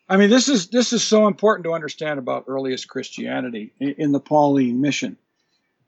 I 0.09 0.17
mean, 0.17 0.29
this 0.29 0.49
is 0.49 0.67
this 0.67 0.91
is 0.91 1.03
so 1.03 1.27
important 1.27 1.63
to 1.65 1.73
understand 1.73 2.19
about 2.19 2.45
earliest 2.47 2.89
Christianity 2.89 3.71
in, 3.79 4.11
the 4.11 4.19
Pauline 4.19 4.81
mission. 4.81 5.15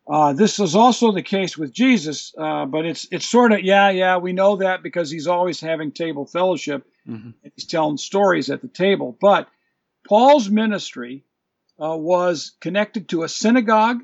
Uh, 0.08 0.34
this 0.34 0.60
is 0.60 0.76
also 0.76 1.12
the 1.12 1.22
case 1.22 1.58
with 1.58 1.74
Jesus, 1.74 2.34
uh, 2.38 2.66
but 2.66 2.86
it's 2.86 3.08
it's 3.12 3.26
sort 3.26 3.52
of 3.52 3.64
yeah 3.64 3.90
yeah 3.90 4.18
we 4.18 4.34
know 4.34 4.58
that 4.58 4.84
because 4.84 5.10
he's 5.10 5.28
always 5.28 5.60
having 5.60 5.92
table 5.92 6.26
fellowship, 6.26 6.86
mm-hmm. 7.08 7.32
he's 7.56 7.66
telling 7.66 7.98
stories 7.98 8.50
at 8.50 8.62
the 8.62 8.68
table. 8.68 9.18
But 9.20 9.48
Paul's 10.08 10.50
ministry 10.50 11.24
uh, 11.82 11.98
was 11.98 12.54
connected 12.60 13.10
to 13.10 13.24
a 13.24 13.30
synagogue, 13.30 14.02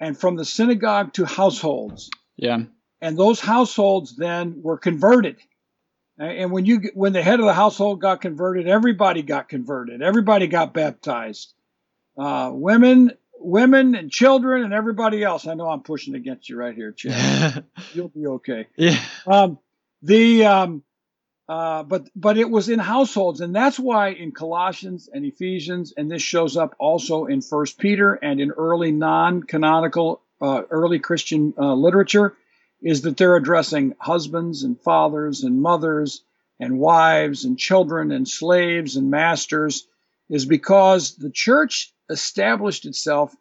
and 0.00 0.18
from 0.18 0.36
the 0.36 0.44
synagogue 0.44 1.12
to 1.14 1.24
households. 1.24 2.10
Yeah, 2.36 2.62
and 3.00 3.18
those 3.18 3.40
households 3.40 4.16
then 4.16 4.62
were 4.62 4.78
converted. 4.78 5.36
And 6.16 6.52
when 6.52 6.64
you 6.64 6.90
when 6.94 7.12
the 7.12 7.22
head 7.22 7.40
of 7.40 7.46
the 7.46 7.54
household 7.54 8.00
got 8.00 8.20
converted, 8.20 8.68
everybody 8.68 9.22
got 9.22 9.48
converted. 9.48 10.00
Everybody 10.00 10.46
got 10.46 10.72
baptized. 10.72 11.52
Uh, 12.16 12.50
women 12.52 13.10
women 13.44 13.94
and 13.94 14.10
children 14.10 14.64
and 14.64 14.72
everybody 14.72 15.22
else. 15.22 15.46
I 15.46 15.54
know 15.54 15.68
I'm 15.68 15.82
pushing 15.82 16.14
against 16.14 16.48
you 16.48 16.56
right 16.56 16.74
here, 16.74 16.92
Chad. 16.92 17.64
You'll 17.94 18.08
be 18.08 18.26
okay. 18.26 18.68
Yeah. 18.76 18.98
Um, 19.26 19.58
the 20.02 20.44
um, 20.44 20.82
uh, 21.48 21.82
but 21.82 22.08
but 22.16 22.38
it 22.38 22.48
was 22.48 22.68
in 22.68 22.78
households, 22.78 23.40
and 23.40 23.54
that's 23.54 23.78
why 23.78 24.08
in 24.08 24.32
Colossians 24.32 25.08
and 25.12 25.26
Ephesians, 25.26 25.92
and 25.96 26.10
this 26.10 26.22
shows 26.22 26.56
up 26.56 26.74
also 26.78 27.26
in 27.26 27.42
First 27.42 27.78
Peter 27.78 28.14
and 28.14 28.40
in 28.40 28.50
early 28.50 28.92
non-canonical 28.92 30.22
uh, 30.40 30.62
early 30.70 30.98
Christian 30.98 31.52
uh, 31.58 31.74
literature, 31.74 32.34
is 32.80 33.02
that 33.02 33.16
they're 33.16 33.36
addressing 33.36 33.94
husbands 33.98 34.62
and 34.62 34.80
fathers 34.80 35.44
and 35.44 35.60
mothers 35.60 36.22
and 36.60 36.78
wives 36.78 37.44
and 37.44 37.58
children 37.58 38.10
and 38.10 38.26
slaves 38.26 38.96
and 38.96 39.10
masters, 39.10 39.86
is 40.30 40.46
because 40.46 41.16
the 41.16 41.30
church 41.30 41.92
established 42.08 42.86
itself 42.86 43.34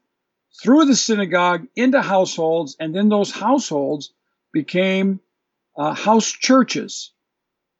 through 0.61 0.85
the 0.85 0.95
synagogue 0.95 1.67
into 1.75 2.01
households, 2.01 2.75
and 2.79 2.93
then 2.93 3.07
those 3.07 3.31
households 3.31 4.11
became 4.51 5.21
uh, 5.77 5.93
house 5.93 6.29
churches. 6.29 7.11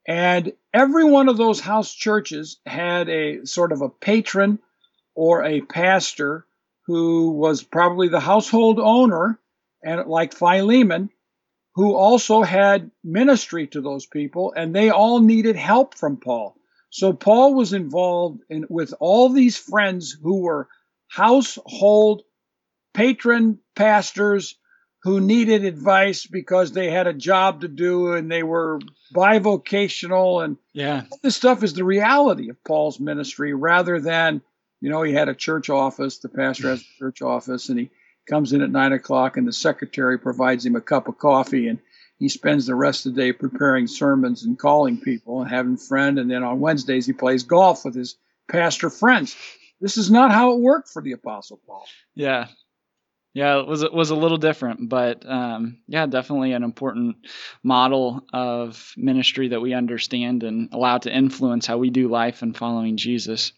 And 0.08 0.54
every 0.74 1.06
one 1.06 1.30
of 1.30 1.38
those 1.38 1.60
house 1.60 1.94
churches 1.94 2.58
had 2.66 3.10
a 3.10 3.46
sort 3.46 3.72
of 3.72 3.82
a 3.82 3.90
patron 3.90 4.60
or 5.16 5.44
a 5.44 5.62
pastor 5.62 6.46
who 6.86 7.32
was 7.32 7.64
probably 7.64 8.10
the 8.10 8.20
household 8.20 8.80
owner, 8.80 9.40
and 9.84 10.06
like 10.08 10.34
Philemon, 10.34 11.10
who 11.76 11.96
also 11.96 12.44
had 12.44 12.92
ministry 13.04 13.68
to 13.68 13.82
those 13.82 14.06
people, 14.06 14.54
and 14.56 14.76
they 14.76 14.90
all 14.90 15.20
needed 15.20 15.56
help 15.56 15.96
from 15.96 16.18
Paul. 16.18 16.56
So 16.90 17.14
Paul 17.14 17.54
was 17.56 17.74
involved 17.74 18.42
in, 18.50 18.66
with 18.70 18.94
all 19.00 19.30
these 19.30 19.58
friends 19.58 20.12
who 20.12 20.42
were 20.42 20.68
household 21.08 22.24
patron 22.94 23.60
pastors 23.76 24.56
who 25.04 25.20
needed 25.20 25.66
advice 25.66 26.26
because 26.26 26.72
they 26.72 26.90
had 26.90 27.08
a 27.08 27.14
job 27.14 27.62
to 27.62 27.68
do 27.68 28.14
and 28.14 28.32
they 28.32 28.44
were 28.44 28.80
bivocational 29.14 30.44
and 30.44 30.58
yeah 30.74 31.04
this 31.22 31.36
stuff 31.36 31.64
is 31.64 31.74
the 31.74 31.84
reality 31.84 32.50
of 32.50 32.64
paul's 32.64 33.00
ministry 33.00 33.54
rather 33.54 34.00
than 34.00 34.42
you 34.82 34.90
know 34.90 35.04
he 35.04 35.14
had 35.14 35.30
a 35.30 35.36
church 35.36 35.70
office 35.70 36.18
the 36.20 36.30
pastor 36.30 36.70
has 36.70 36.82
a 36.82 36.86
church 37.00 37.22
office 37.22 37.70
and 37.70 37.80
he 37.80 37.90
comes 38.28 38.54
in 38.54 38.62
at 38.62 38.72
nine 38.72 38.94
o'clock 38.94 39.38
and 39.38 39.48
the 39.48 39.54
secretary 39.54 40.18
provides 40.18 40.66
him 40.66 40.76
a 40.76 40.82
cup 40.82 41.08
of 41.08 41.18
coffee 41.18 41.68
and 41.68 41.80
he 42.24 42.30
spends 42.30 42.66
the 42.66 42.76
rest 42.76 43.06
of 43.06 43.16
the 43.16 43.22
day 43.22 43.34
preparing 43.34 43.86
sermons 43.86 44.46
and 44.46 44.58
calling 44.58 44.98
people 44.98 45.42
and 45.42 45.50
having 45.50 45.76
friends. 45.76 46.20
And 46.20 46.32
then 46.32 46.42
on 46.42 46.62
Wednesdays, 46.62 47.06
he 47.06 47.12
plays 47.12 47.44
golf 47.44 47.84
with 47.84 47.96
his 47.96 48.16
pastor 48.50 48.90
friends. 48.90 49.36
This 49.82 49.98
is 49.98 50.10
not 50.10 50.32
how 50.32 50.54
it 50.54 50.62
worked 50.62 50.88
for 50.88 51.02
the 51.02 51.12
Apostle 51.12 51.60
Paul. 51.68 51.86
Yeah. 52.16 52.48
Yeah, 53.34 53.60
it 53.60 53.68
was 53.68 53.82
it 53.82 53.92
was 53.92 54.12
a 54.12 54.16
little 54.16 54.38
different, 54.38 54.90
but 54.90 55.28
um, 55.28 55.80
yeah, 55.88 56.06
definitely 56.06 56.52
an 56.54 56.62
important 56.62 57.18
model 57.64 58.22
of 58.32 58.94
ministry 58.96 59.48
that 59.48 59.62
we 59.62 59.74
understand 59.74 60.44
and 60.44 60.70
allow 60.72 61.00
to 61.00 61.12
influence 61.12 61.66
how 61.66 61.80
we 61.80 61.90
do 61.90 62.08
life 62.10 62.44
and 62.44 62.56
following 62.56 62.96
Jesus. 62.96 63.52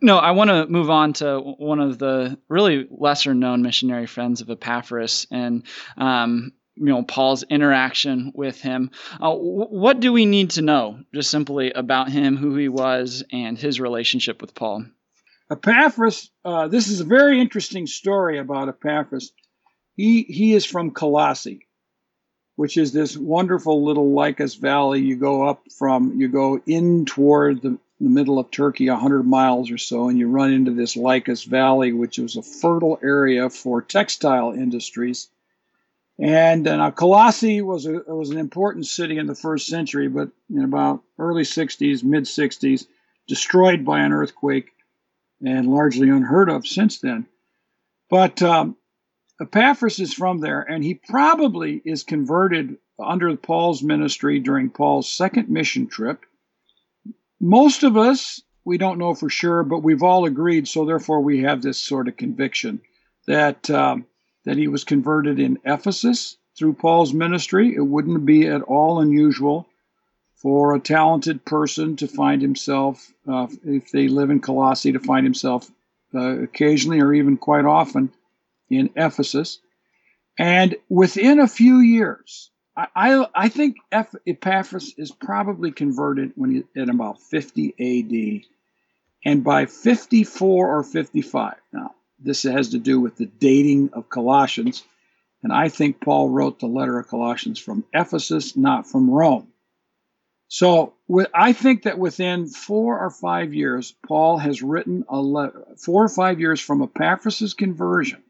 No, 0.00 0.16
I 0.16 0.30
want 0.30 0.48
to 0.48 0.66
move 0.66 0.88
on 0.88 1.12
to 1.14 1.40
one 1.40 1.78
of 1.78 1.98
the 1.98 2.38
really 2.48 2.88
lesser 2.90 3.34
known 3.34 3.60
missionary 3.60 4.06
friends 4.06 4.40
of 4.40 4.48
Epaphras, 4.48 5.26
and 5.30 5.64
um, 5.98 6.52
you 6.76 6.86
know 6.86 7.02
Paul's 7.02 7.42
interaction 7.42 8.32
with 8.34 8.62
him. 8.62 8.92
Uh, 9.20 9.34
what 9.34 10.00
do 10.00 10.10
we 10.10 10.24
need 10.24 10.52
to 10.52 10.62
know, 10.62 11.00
just 11.14 11.30
simply 11.30 11.70
about 11.72 12.08
him, 12.08 12.38
who 12.38 12.56
he 12.56 12.70
was, 12.70 13.22
and 13.30 13.58
his 13.58 13.78
relationship 13.78 14.40
with 14.40 14.54
Paul? 14.54 14.86
Epaphras. 15.50 16.30
Uh, 16.44 16.68
this 16.68 16.88
is 16.88 17.00
a 17.00 17.04
very 17.04 17.40
interesting 17.40 17.86
story 17.86 18.38
about 18.38 18.68
Epaphras. 18.68 19.32
He 19.96 20.22
he 20.22 20.54
is 20.54 20.64
from 20.64 20.92
Colossae, 20.92 21.66
which 22.56 22.76
is 22.76 22.92
this 22.92 23.16
wonderful 23.16 23.84
little 23.84 24.12
Lycus 24.12 24.54
Valley. 24.54 25.00
You 25.00 25.16
go 25.16 25.46
up 25.46 25.62
from 25.78 26.20
you 26.20 26.28
go 26.28 26.60
in 26.66 27.04
toward 27.04 27.62
the, 27.62 27.78
the 28.00 28.08
middle 28.08 28.38
of 28.38 28.50
Turkey, 28.50 28.86
hundred 28.88 29.24
miles 29.24 29.70
or 29.70 29.78
so, 29.78 30.08
and 30.08 30.18
you 30.18 30.28
run 30.28 30.52
into 30.52 30.72
this 30.72 30.96
Lycus 30.96 31.44
Valley, 31.44 31.92
which 31.92 32.18
was 32.18 32.36
a 32.36 32.42
fertile 32.42 32.98
area 33.02 33.50
for 33.50 33.82
textile 33.82 34.52
industries 34.52 35.28
and 36.18 36.66
uh, 36.66 36.76
now 36.76 36.90
Colossae 36.90 37.62
was 37.62 37.86
a 37.86 38.02
was 38.06 38.30
an 38.30 38.38
important 38.38 38.86
city 38.86 39.18
in 39.18 39.26
the 39.26 39.34
first 39.34 39.68
century, 39.68 40.08
but 40.08 40.30
in 40.50 40.64
about 40.64 41.02
early 41.18 41.44
60s, 41.44 42.02
mid 42.02 42.24
60s, 42.24 42.86
destroyed 43.28 43.84
by 43.84 44.00
an 44.00 44.12
earthquake, 44.12 44.72
and 45.44 45.68
largely 45.68 46.08
unheard 46.08 46.50
of 46.50 46.66
since 46.66 46.98
then. 47.00 47.26
But 48.10 48.42
um, 48.42 48.76
Epaphras 49.40 50.00
is 50.00 50.14
from 50.14 50.38
there, 50.40 50.62
and 50.62 50.82
he 50.82 50.94
probably 50.94 51.80
is 51.84 52.02
converted 52.02 52.76
under 52.98 53.36
Paul's 53.36 53.82
ministry 53.82 54.40
during 54.40 54.70
Paul's 54.70 55.08
second 55.10 55.48
mission 55.48 55.86
trip. 55.86 56.24
Most 57.40 57.84
of 57.84 57.96
us, 57.96 58.42
we 58.64 58.78
don't 58.78 58.98
know 58.98 59.14
for 59.14 59.30
sure, 59.30 59.62
but 59.62 59.82
we've 59.82 60.02
all 60.02 60.24
agreed, 60.24 60.66
so 60.66 60.84
therefore 60.84 61.20
we 61.20 61.42
have 61.42 61.62
this 61.62 61.78
sort 61.78 62.08
of 62.08 62.16
conviction 62.16 62.80
that. 63.26 63.68
Um, 63.70 64.06
that 64.48 64.56
he 64.56 64.66
was 64.66 64.82
converted 64.82 65.38
in 65.38 65.58
Ephesus 65.66 66.38
through 66.56 66.72
Paul's 66.72 67.12
ministry. 67.12 67.74
It 67.74 67.82
wouldn't 67.86 68.24
be 68.24 68.46
at 68.46 68.62
all 68.62 69.00
unusual 69.00 69.68
for 70.38 70.74
a 70.74 70.80
talented 70.80 71.44
person 71.44 71.96
to 71.96 72.06
find 72.06 72.40
himself, 72.40 73.12
uh, 73.26 73.48
if 73.64 73.90
they 73.90 74.08
live 74.08 74.30
in 74.30 74.40
Colossae, 74.40 74.92
to 74.92 75.00
find 75.00 75.26
himself 75.26 75.70
uh, 76.14 76.42
occasionally 76.42 77.00
or 77.00 77.12
even 77.12 77.36
quite 77.36 77.64
often 77.64 78.12
in 78.70 78.90
Ephesus. 78.96 79.58
And 80.38 80.76
within 80.88 81.40
a 81.40 81.48
few 81.48 81.80
years, 81.80 82.50
I, 82.76 82.86
I, 82.94 83.26
I 83.34 83.48
think 83.48 83.76
Epaphras 83.90 84.94
is 84.96 85.10
probably 85.10 85.72
converted 85.72 86.32
when 86.36 86.50
he, 86.50 86.80
at 86.80 86.88
about 86.88 87.20
50 87.20 87.74
AD. 87.78 88.46
And 89.24 89.42
by 89.42 89.66
54 89.66 90.78
or 90.78 90.84
55, 90.84 91.56
now 91.72 91.94
this 92.20 92.44
has 92.44 92.68
to 92.70 92.78
do 92.78 93.00
with 93.00 93.16
the 93.16 93.26
dating 93.26 93.90
of 93.92 94.08
Colossians. 94.08 94.84
And 95.42 95.52
I 95.52 95.68
think 95.68 96.00
Paul 96.00 96.28
wrote 96.28 96.60
the 96.60 96.66
letter 96.66 96.98
of 96.98 97.08
Colossians 97.08 97.58
from 97.58 97.84
Ephesus, 97.92 98.56
not 98.56 98.86
from 98.86 99.10
Rome. 99.10 99.48
So 100.48 100.94
I 101.34 101.52
think 101.52 101.82
that 101.82 101.98
within 101.98 102.46
four 102.46 102.98
or 102.98 103.10
five 103.10 103.52
years, 103.52 103.94
Paul 104.06 104.38
has 104.38 104.62
written 104.62 105.04
a 105.08 105.20
letter, 105.20 105.66
four 105.76 106.04
or 106.04 106.08
five 106.08 106.40
years 106.40 106.60
from 106.60 106.82
Epaphras' 106.82 107.52
conversion, 107.54 108.22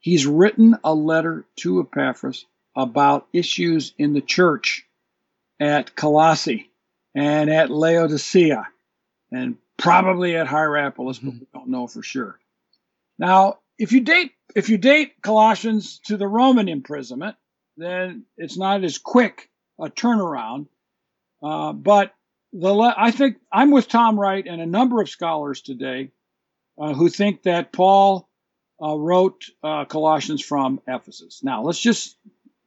he's 0.00 0.26
written 0.26 0.76
a 0.82 0.92
letter 0.92 1.46
to 1.56 1.80
Epaphras 1.80 2.46
about 2.74 3.28
issues 3.32 3.94
in 3.96 4.12
the 4.12 4.20
church 4.20 4.84
at 5.60 5.94
Colossae 5.94 6.70
and 7.14 7.48
at 7.48 7.70
Laodicea 7.70 8.66
and 9.30 9.56
probably 9.76 10.36
at 10.36 10.46
Hierapolis, 10.46 11.18
but 11.18 11.34
we 11.34 11.46
don't 11.52 11.68
know 11.68 11.86
for 11.86 12.02
sure. 12.02 12.38
Now, 13.18 13.58
if 13.78 13.92
you 13.92 14.00
date 14.00 14.32
if 14.54 14.68
you 14.68 14.78
date 14.78 15.22
Colossians 15.22 16.00
to 16.06 16.16
the 16.16 16.26
Roman 16.26 16.68
imprisonment, 16.68 17.36
then 17.76 18.24
it's 18.36 18.58
not 18.58 18.82
as 18.82 18.98
quick 18.98 19.48
a 19.78 19.88
turnaround. 19.88 20.66
Uh, 21.42 21.72
but 21.72 22.14
the 22.52 22.94
I 22.96 23.10
think 23.10 23.36
I'm 23.52 23.70
with 23.70 23.88
Tom 23.88 24.18
Wright 24.18 24.46
and 24.46 24.60
a 24.60 24.66
number 24.66 25.00
of 25.00 25.08
scholars 25.08 25.62
today 25.62 26.10
uh, 26.78 26.94
who 26.94 27.08
think 27.08 27.44
that 27.44 27.72
Paul 27.72 28.28
uh, 28.82 28.96
wrote 28.96 29.44
uh, 29.62 29.84
Colossians 29.84 30.42
from 30.42 30.80
Ephesus. 30.86 31.42
Now 31.42 31.62
let's 31.62 31.80
just 31.80 32.16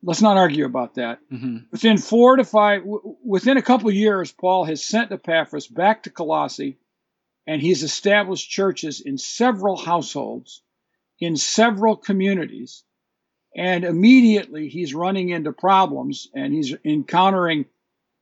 let's 0.03 0.21
not 0.21 0.37
argue 0.37 0.65
about 0.65 0.95
that. 0.95 1.19
Mm-hmm. 1.31 1.57
Within 1.71 1.97
four 1.97 2.35
to 2.35 2.43
five, 2.43 2.81
w- 2.81 3.15
within 3.23 3.57
a 3.57 3.61
couple 3.61 3.89
years, 3.91 4.31
Paul 4.31 4.65
has 4.65 4.83
sent 4.83 5.11
Epaphras 5.11 5.67
back 5.67 6.03
to 6.03 6.09
Colossae 6.09 6.77
and 7.47 7.61
he's 7.61 7.83
established 7.83 8.49
churches 8.49 9.01
in 9.01 9.17
several 9.17 9.75
households, 9.75 10.61
in 11.19 11.35
several 11.35 11.95
communities. 11.95 12.83
And 13.55 13.83
immediately 13.83 14.69
he's 14.69 14.95
running 14.95 15.29
into 15.29 15.51
problems 15.51 16.29
and 16.33 16.53
he's 16.53 16.73
encountering 16.83 17.65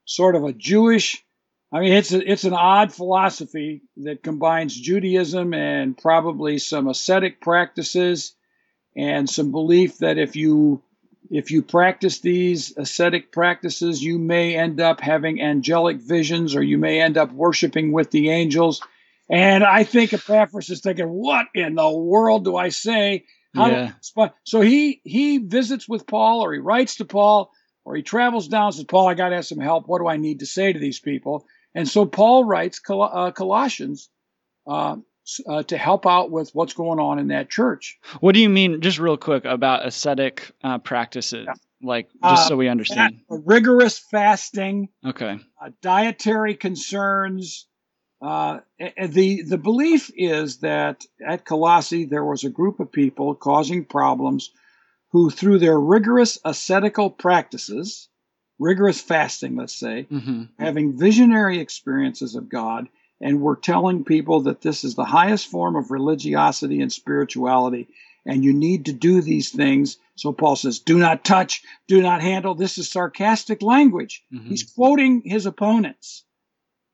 sort 0.04 0.36
of 0.36 0.44
a 0.44 0.52
Jewish, 0.52 1.24
I 1.72 1.80
mean, 1.80 1.92
it's, 1.92 2.12
a, 2.12 2.30
it's 2.30 2.44
an 2.44 2.52
odd 2.52 2.92
philosophy 2.92 3.82
that 3.98 4.22
combines 4.22 4.78
Judaism 4.78 5.54
and 5.54 5.96
probably 5.96 6.58
some 6.58 6.88
ascetic 6.88 7.40
practices. 7.40 8.34
and 8.94 9.28
some 9.28 9.52
belief 9.52 9.98
that 9.98 10.18
if 10.18 10.36
you 10.36 10.82
if 11.30 11.50
you 11.50 11.62
practice 11.62 12.18
these 12.18 12.76
ascetic 12.76 13.32
practices, 13.32 14.02
you 14.02 14.18
may 14.18 14.54
end 14.54 14.80
up 14.80 15.00
having 15.00 15.40
angelic 15.40 15.96
visions 15.96 16.54
or 16.54 16.62
you 16.62 16.76
may 16.76 17.00
end 17.00 17.16
up 17.16 17.32
worshiping 17.32 17.90
with 17.90 18.10
the 18.10 18.28
angels. 18.28 18.82
And 19.30 19.64
I 19.64 19.84
think 19.84 20.12
Epaphras 20.12 20.68
is 20.68 20.82
thinking, 20.82 21.08
what 21.08 21.46
in 21.54 21.76
the 21.76 21.90
world 21.90 22.44
do 22.44 22.54
I 22.56 22.68
say? 22.68 23.24
How 23.54 23.68
yeah. 23.68 23.92
so 24.44 24.60
he 24.60 25.00
he 25.04 25.38
visits 25.38 25.88
with 25.88 26.06
Paul 26.06 26.40
or 26.40 26.52
he 26.52 26.58
writes 26.58 26.96
to 26.96 27.04
Paul 27.04 27.50
or 27.84 27.96
he 27.96 28.02
travels 28.02 28.48
down 28.48 28.66
and 28.66 28.74
says, 28.74 28.84
Paul, 28.84 29.08
I 29.08 29.14
got 29.14 29.30
to 29.30 29.36
have 29.36 29.46
some 29.46 29.60
help. 29.60 29.88
What 29.88 29.98
do 29.98 30.06
I 30.06 30.16
need 30.16 30.40
to 30.40 30.46
say 30.46 30.72
to 30.72 30.78
these 30.78 31.00
people? 31.00 31.46
And 31.74 31.88
so 31.88 32.06
Paul 32.06 32.44
writes 32.44 32.78
Col- 32.78 33.02
uh, 33.02 33.32
Colossians 33.32 34.08
uh, 34.66 34.96
uh, 35.48 35.62
to 35.64 35.76
help 35.76 36.06
out 36.06 36.30
with 36.30 36.50
what's 36.52 36.74
going 36.74 37.00
on 37.00 37.18
in 37.18 37.28
that 37.28 37.50
church. 37.50 37.98
What 38.20 38.34
do 38.34 38.40
you 38.40 38.48
mean, 38.48 38.80
just 38.80 38.98
real 38.98 39.16
quick, 39.16 39.44
about 39.44 39.86
ascetic 39.86 40.52
uh, 40.62 40.78
practices? 40.78 41.46
Yeah. 41.46 41.54
Like, 41.84 42.08
just 42.22 42.46
so 42.46 42.56
we 42.56 42.68
uh, 42.68 42.70
understand. 42.70 43.22
rigorous 43.28 43.98
fasting. 43.98 44.88
Okay. 45.04 45.40
Uh, 45.60 45.70
dietary 45.80 46.54
concerns. 46.54 47.66
the 48.20 48.62
the 49.42 49.60
belief 49.60 50.08
is 50.14 50.58
that 50.58 51.04
at 51.26 51.44
Colossae 51.44 52.04
there 52.04 52.24
was 52.24 52.44
a 52.44 52.50
group 52.50 52.78
of 52.78 52.92
people 52.92 53.34
causing 53.34 53.84
problems 53.84 54.52
who, 55.12 55.30
through 55.30 55.58
their 55.58 55.78
rigorous 55.78 56.38
ascetical 56.44 57.10
practices, 57.10 58.08
rigorous 58.58 59.00
fasting, 59.00 59.56
let's 59.56 59.76
say, 59.76 60.06
mm-hmm. 60.10 60.44
having 60.58 60.98
visionary 60.98 61.58
experiences 61.58 62.34
of 62.34 62.48
God, 62.48 62.88
and 63.20 63.40
we're 63.40 63.56
telling 63.56 64.04
people 64.04 64.40
that 64.42 64.62
this 64.62 64.84
is 64.84 64.94
the 64.94 65.04
highest 65.04 65.48
form 65.48 65.76
of 65.76 65.90
religiosity 65.90 66.80
and 66.80 66.92
spirituality, 66.92 67.88
and 68.26 68.44
you 68.44 68.52
need 68.52 68.86
to 68.86 68.92
do 68.92 69.20
these 69.20 69.50
things. 69.50 69.98
So 70.16 70.32
Paul 70.32 70.56
says, 70.56 70.78
do 70.78 70.98
not 70.98 71.24
touch, 71.24 71.62
do 71.88 72.00
not 72.02 72.22
handle. 72.22 72.54
This 72.54 72.78
is 72.78 72.90
sarcastic 72.90 73.62
language. 73.62 74.24
Mm-hmm. 74.32 74.48
He's 74.48 74.62
quoting 74.62 75.22
his 75.24 75.46
opponents. 75.46 76.24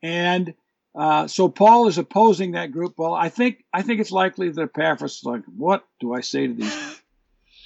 And 0.01 0.53
uh, 0.97 1.27
so 1.27 1.49
Paul 1.49 1.87
is 1.87 1.97
opposing 1.97 2.51
that 2.51 2.71
group. 2.71 2.95
Well, 2.97 3.13
I 3.13 3.29
think 3.29 3.63
I 3.71 3.83
think 3.83 4.01
it's 4.01 4.11
likely 4.11 4.49
that 4.49 4.61
Epaphras 4.61 5.17
is 5.17 5.23
like, 5.23 5.43
what 5.55 5.85
do 5.99 6.13
I 6.13 6.21
say 6.21 6.47
to 6.47 6.53
these 6.53 6.88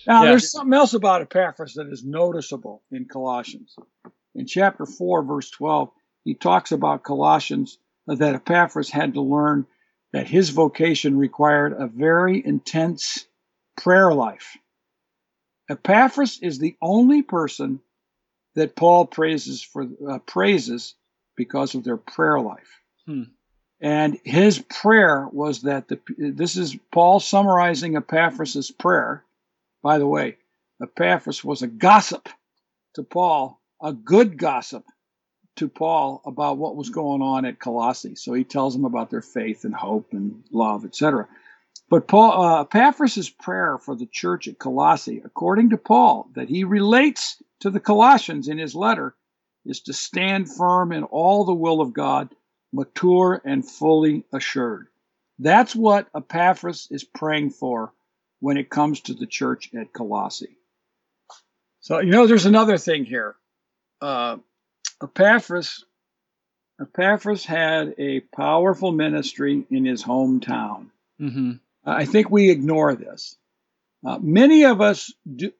now, 0.07 0.23
yeah. 0.23 0.29
there's 0.29 0.51
something 0.51 0.73
else 0.73 0.93
about 0.93 1.21
Epaphras 1.21 1.73
that 1.75 1.87
is 1.87 2.03
noticeable 2.03 2.81
in 2.91 3.05
Colossians. 3.05 3.75
In 4.35 4.45
chapter 4.45 4.85
4, 4.85 5.23
verse 5.23 5.49
12, 5.51 5.91
he 6.23 6.33
talks 6.33 6.71
about 6.71 7.03
Colossians 7.03 7.77
that 8.07 8.35
Epaphras 8.35 8.89
had 8.89 9.13
to 9.13 9.21
learn 9.21 9.65
that 10.11 10.27
his 10.27 10.49
vocation 10.49 11.17
required 11.17 11.73
a 11.73 11.87
very 11.87 12.43
intense 12.45 13.25
prayer 13.77 14.13
life. 14.13 14.57
Epaphras 15.69 16.39
is 16.41 16.59
the 16.59 16.75
only 16.81 17.21
person 17.21 17.79
that 18.55 18.75
Paul 18.75 19.05
praises 19.05 19.63
for 19.63 19.87
uh, 20.07 20.19
praises 20.19 20.95
because 21.35 21.73
of 21.73 21.83
their 21.83 21.97
prayer 21.97 22.39
life. 22.39 22.79
Hmm. 23.05 23.23
And 23.81 24.19
his 24.23 24.59
prayer 24.59 25.27
was 25.31 25.63
that 25.63 25.87
the 25.87 25.99
this 26.17 26.55
is 26.57 26.77
Paul 26.91 27.19
summarizing 27.19 27.95
Epaphras' 27.95 28.71
prayer 28.71 29.23
by 29.83 29.97
the 29.99 30.07
way, 30.07 30.37
Epaphras 30.81 31.43
was 31.43 31.61
a 31.61 31.67
gossip 31.67 32.29
to 32.95 33.03
Paul, 33.03 33.61
a 33.81 33.93
good 33.93 34.37
gossip 34.37 34.85
to 35.57 35.67
Paul 35.67 36.21
about 36.25 36.57
what 36.57 36.75
was 36.75 36.89
going 36.89 37.21
on 37.21 37.45
at 37.45 37.59
Colossae. 37.59 38.15
So 38.15 38.33
he 38.33 38.45
tells 38.45 38.75
him 38.75 38.85
about 38.85 39.09
their 39.09 39.21
faith 39.21 39.65
and 39.65 39.75
hope 39.75 40.13
and 40.13 40.43
love, 40.51 40.85
etc. 40.85 41.27
But 41.89 42.07
Paul, 42.07 42.41
uh, 42.41 42.61
Epaphras' 42.61 43.29
prayer 43.29 43.77
for 43.77 43.95
the 43.95 44.07
church 44.07 44.47
at 44.47 44.57
Colossae, 44.57 45.21
according 45.23 45.71
to 45.71 45.77
Paul, 45.77 46.29
that 46.33 46.49
he 46.49 46.63
relates 46.63 47.43
to 47.59 47.69
the 47.69 47.81
Colossians 47.81 48.47
in 48.47 48.57
his 48.57 48.73
letter, 48.73 49.15
is 49.65 49.81
to 49.81 49.93
stand 49.93 50.49
firm 50.49 50.91
in 50.91 51.03
all 51.03 51.43
the 51.43 51.53
will 51.53 51.81
of 51.81 51.93
God, 51.93 52.33
mature 52.71 53.41
and 53.45 53.69
fully 53.69 54.23
assured. 54.33 54.87
That's 55.39 55.75
what 55.75 56.07
Epaphras 56.15 56.87
is 56.89 57.03
praying 57.03 57.51
for 57.51 57.93
when 58.43 58.57
it 58.57 58.69
comes 58.69 58.99
to 58.99 59.13
the 59.13 59.25
church 59.25 59.69
at 59.73 59.93
Colossae. 59.93 60.57
So, 61.79 61.99
you 61.99 62.11
know, 62.11 62.27
there's 62.27 62.45
another 62.45 62.77
thing 62.77 63.05
here. 63.05 63.35
Uh, 64.01 64.35
Epaphras, 65.01 65.85
Epaphras 66.77 67.45
had 67.45 67.95
a 67.97 68.19
powerful 68.19 68.91
ministry 68.91 69.63
in 69.69 69.85
his 69.85 70.03
hometown. 70.03 70.87
Mm-hmm. 71.21 71.53
I 71.85 72.03
think 72.03 72.29
we 72.29 72.49
ignore 72.49 72.95
this. 72.95 73.37
Uh, 74.05 74.19
many 74.19 74.65
of 74.65 74.81
us 74.81 75.13
do, 75.25 75.53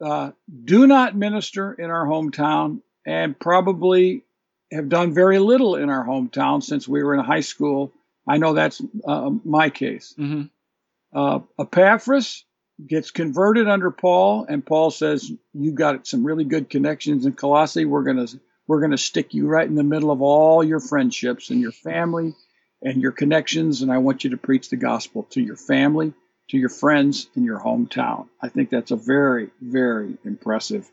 uh, 0.00 0.30
do 0.64 0.86
not 0.86 1.16
minister 1.16 1.72
in 1.72 1.90
our 1.90 2.06
hometown 2.06 2.80
and 3.04 3.36
probably 3.36 4.22
have 4.70 4.88
done 4.88 5.12
very 5.14 5.40
little 5.40 5.74
in 5.74 5.90
our 5.90 6.06
hometown 6.06 6.62
since 6.62 6.86
we 6.86 7.02
were 7.02 7.14
in 7.14 7.24
high 7.24 7.40
school. 7.40 7.92
I 8.24 8.38
know 8.38 8.52
that's 8.52 8.80
uh, 9.04 9.30
my 9.44 9.70
case. 9.70 10.14
Mm-hmm. 10.16 10.42
Uh, 11.12 11.40
Epaphras 11.58 12.44
gets 12.86 13.10
converted 13.10 13.68
under 13.68 13.90
Paul, 13.90 14.46
and 14.48 14.64
Paul 14.64 14.90
says, 14.90 15.30
"You 15.52 15.72
got 15.72 16.06
some 16.06 16.24
really 16.24 16.44
good 16.44 16.70
connections 16.70 17.26
in 17.26 17.32
Colossae. 17.32 17.84
We're 17.84 18.04
gonna 18.04 18.26
we're 18.66 18.80
gonna 18.80 18.98
stick 18.98 19.34
you 19.34 19.46
right 19.46 19.66
in 19.66 19.74
the 19.74 19.82
middle 19.82 20.10
of 20.10 20.22
all 20.22 20.62
your 20.62 20.80
friendships 20.80 21.50
and 21.50 21.60
your 21.60 21.72
family 21.72 22.34
and 22.82 23.02
your 23.02 23.12
connections, 23.12 23.82
and 23.82 23.92
I 23.92 23.98
want 23.98 24.24
you 24.24 24.30
to 24.30 24.36
preach 24.36 24.70
the 24.70 24.76
gospel 24.76 25.24
to 25.30 25.40
your 25.40 25.56
family, 25.56 26.14
to 26.50 26.56
your 26.56 26.68
friends 26.68 27.28
in 27.34 27.44
your 27.44 27.58
hometown." 27.58 28.28
I 28.40 28.48
think 28.48 28.70
that's 28.70 28.92
a 28.92 28.96
very 28.96 29.50
very 29.60 30.16
impressive 30.24 30.90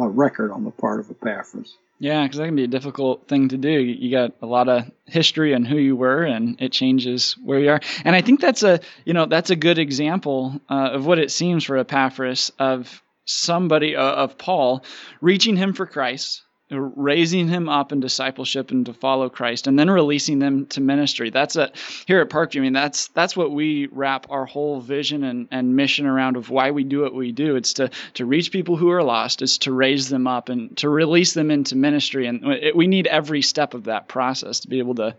uh, 0.00 0.06
record 0.06 0.50
on 0.50 0.64
the 0.64 0.70
part 0.70 1.00
of 1.00 1.10
Epaphras. 1.10 1.76
Yeah, 1.98 2.22
because 2.22 2.38
that 2.38 2.46
can 2.46 2.56
be 2.56 2.64
a 2.64 2.68
difficult 2.68 3.28
thing 3.28 3.50
to 3.50 3.58
do. 3.58 3.70
You 3.70 4.10
got 4.10 4.32
a 4.40 4.46
lot 4.46 4.70
of 4.70 4.90
history 5.04 5.52
and 5.52 5.66
who 5.66 5.76
you 5.76 5.96
were, 5.96 6.22
and 6.22 6.60
it 6.60 6.72
changes 6.72 7.36
where 7.44 7.58
you 7.58 7.70
are. 7.72 7.80
And 8.04 8.16
I 8.16 8.22
think 8.22 8.40
that's 8.40 8.62
a 8.62 8.80
you 9.04 9.12
know 9.12 9.26
that's 9.26 9.50
a 9.50 9.56
good 9.56 9.78
example 9.78 10.60
uh, 10.70 10.90
of 10.92 11.04
what 11.04 11.18
it 11.18 11.30
seems 11.30 11.64
for 11.64 11.76
Epaphras 11.76 12.50
of 12.58 13.02
somebody 13.26 13.96
uh, 13.96 14.02
of 14.02 14.38
Paul 14.38 14.82
reaching 15.20 15.56
him 15.56 15.74
for 15.74 15.84
Christ, 15.84 16.42
raising 16.70 17.48
him 17.48 17.68
up 17.68 17.92
in 17.92 18.00
discipleship 18.00 18.70
and 18.70 18.86
to 18.86 18.94
follow 18.94 19.28
Christ, 19.28 19.66
and 19.66 19.78
then 19.78 19.90
releasing 19.90 20.38
them 20.38 20.66
to 20.66 20.80
ministry. 20.80 21.30
That's 21.30 21.56
a 21.56 21.72
here 22.06 22.20
at 22.20 22.28
Parkview. 22.28 22.58
I 22.58 22.60
mean, 22.60 22.72
that's 22.72 23.08
that's 23.08 23.36
what 23.36 23.50
we 23.50 23.86
wrap 23.86 24.26
our 24.30 24.46
whole 24.46 24.80
vision 24.80 25.24
and, 25.24 25.48
and 25.50 25.76
mission 25.76 26.06
around 26.06 26.36
of 26.36 26.50
why 26.50 26.70
we 26.70 26.84
do 26.84 27.02
what 27.02 27.14
we 27.14 27.32
do. 27.32 27.56
It's 27.56 27.74
to 27.74 27.90
to 28.14 28.24
reach 28.24 28.52
people 28.52 28.76
who 28.76 28.90
are 28.90 29.02
lost. 29.02 29.42
It's 29.42 29.58
to 29.58 29.72
raise 29.72 30.08
them 30.08 30.26
up 30.26 30.48
and 30.48 30.76
to 30.78 30.88
release 30.88 31.34
them 31.34 31.50
into 31.50 31.76
ministry. 31.76 32.26
And 32.26 32.44
it, 32.44 32.76
we 32.76 32.86
need 32.86 33.06
every 33.06 33.42
step 33.42 33.74
of 33.74 33.84
that 33.84 34.08
process 34.08 34.60
to 34.60 34.68
be 34.68 34.78
able 34.78 34.94
to 34.96 35.16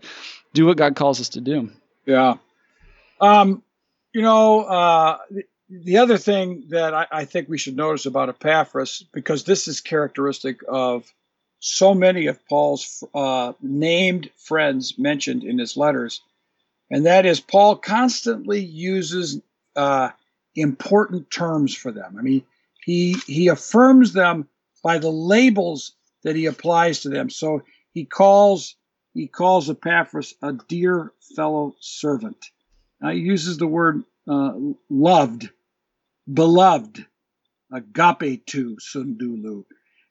do 0.54 0.66
what 0.66 0.76
God 0.76 0.96
calls 0.96 1.20
us 1.20 1.30
to 1.30 1.40
do. 1.40 1.70
Yeah. 2.06 2.34
Um, 3.20 3.62
you 4.12 4.22
know, 4.22 4.62
uh, 4.62 5.18
the 5.70 5.98
other 5.98 6.18
thing 6.18 6.64
that 6.68 6.92
I, 6.92 7.06
I, 7.10 7.24
think 7.24 7.48
we 7.48 7.56
should 7.56 7.76
notice 7.76 8.04
about 8.04 8.28
Epaphras, 8.28 9.04
because 9.12 9.44
this 9.44 9.68
is 9.68 9.80
characteristic 9.80 10.60
of 10.68 11.10
so 11.64 11.94
many 11.94 12.26
of 12.26 12.44
Paul's 12.48 13.04
uh, 13.14 13.52
named 13.62 14.28
friends 14.36 14.98
mentioned 14.98 15.44
in 15.44 15.60
his 15.60 15.76
letters, 15.76 16.20
and 16.90 17.06
that 17.06 17.24
is 17.24 17.38
Paul 17.38 17.76
constantly 17.76 18.58
uses 18.60 19.40
uh, 19.76 20.10
important 20.56 21.30
terms 21.30 21.72
for 21.72 21.92
them. 21.92 22.16
I 22.18 22.22
mean, 22.22 22.42
he 22.84 23.12
he 23.28 23.46
affirms 23.46 24.12
them 24.12 24.48
by 24.82 24.98
the 24.98 25.12
labels 25.12 25.92
that 26.24 26.34
he 26.34 26.46
applies 26.46 27.00
to 27.02 27.08
them. 27.08 27.30
So 27.30 27.62
he 27.94 28.06
calls 28.06 28.74
he 29.14 29.28
calls 29.28 29.70
Epaphras 29.70 30.34
a 30.42 30.52
dear 30.52 31.12
fellow 31.36 31.76
servant. 31.78 32.44
Now 33.00 33.10
he 33.10 33.20
uses 33.20 33.56
the 33.58 33.68
word 33.68 34.02
uh, 34.28 34.54
loved, 34.90 35.48
beloved, 36.26 37.06
agapetou 37.72 38.78
sundoulou 38.80 39.64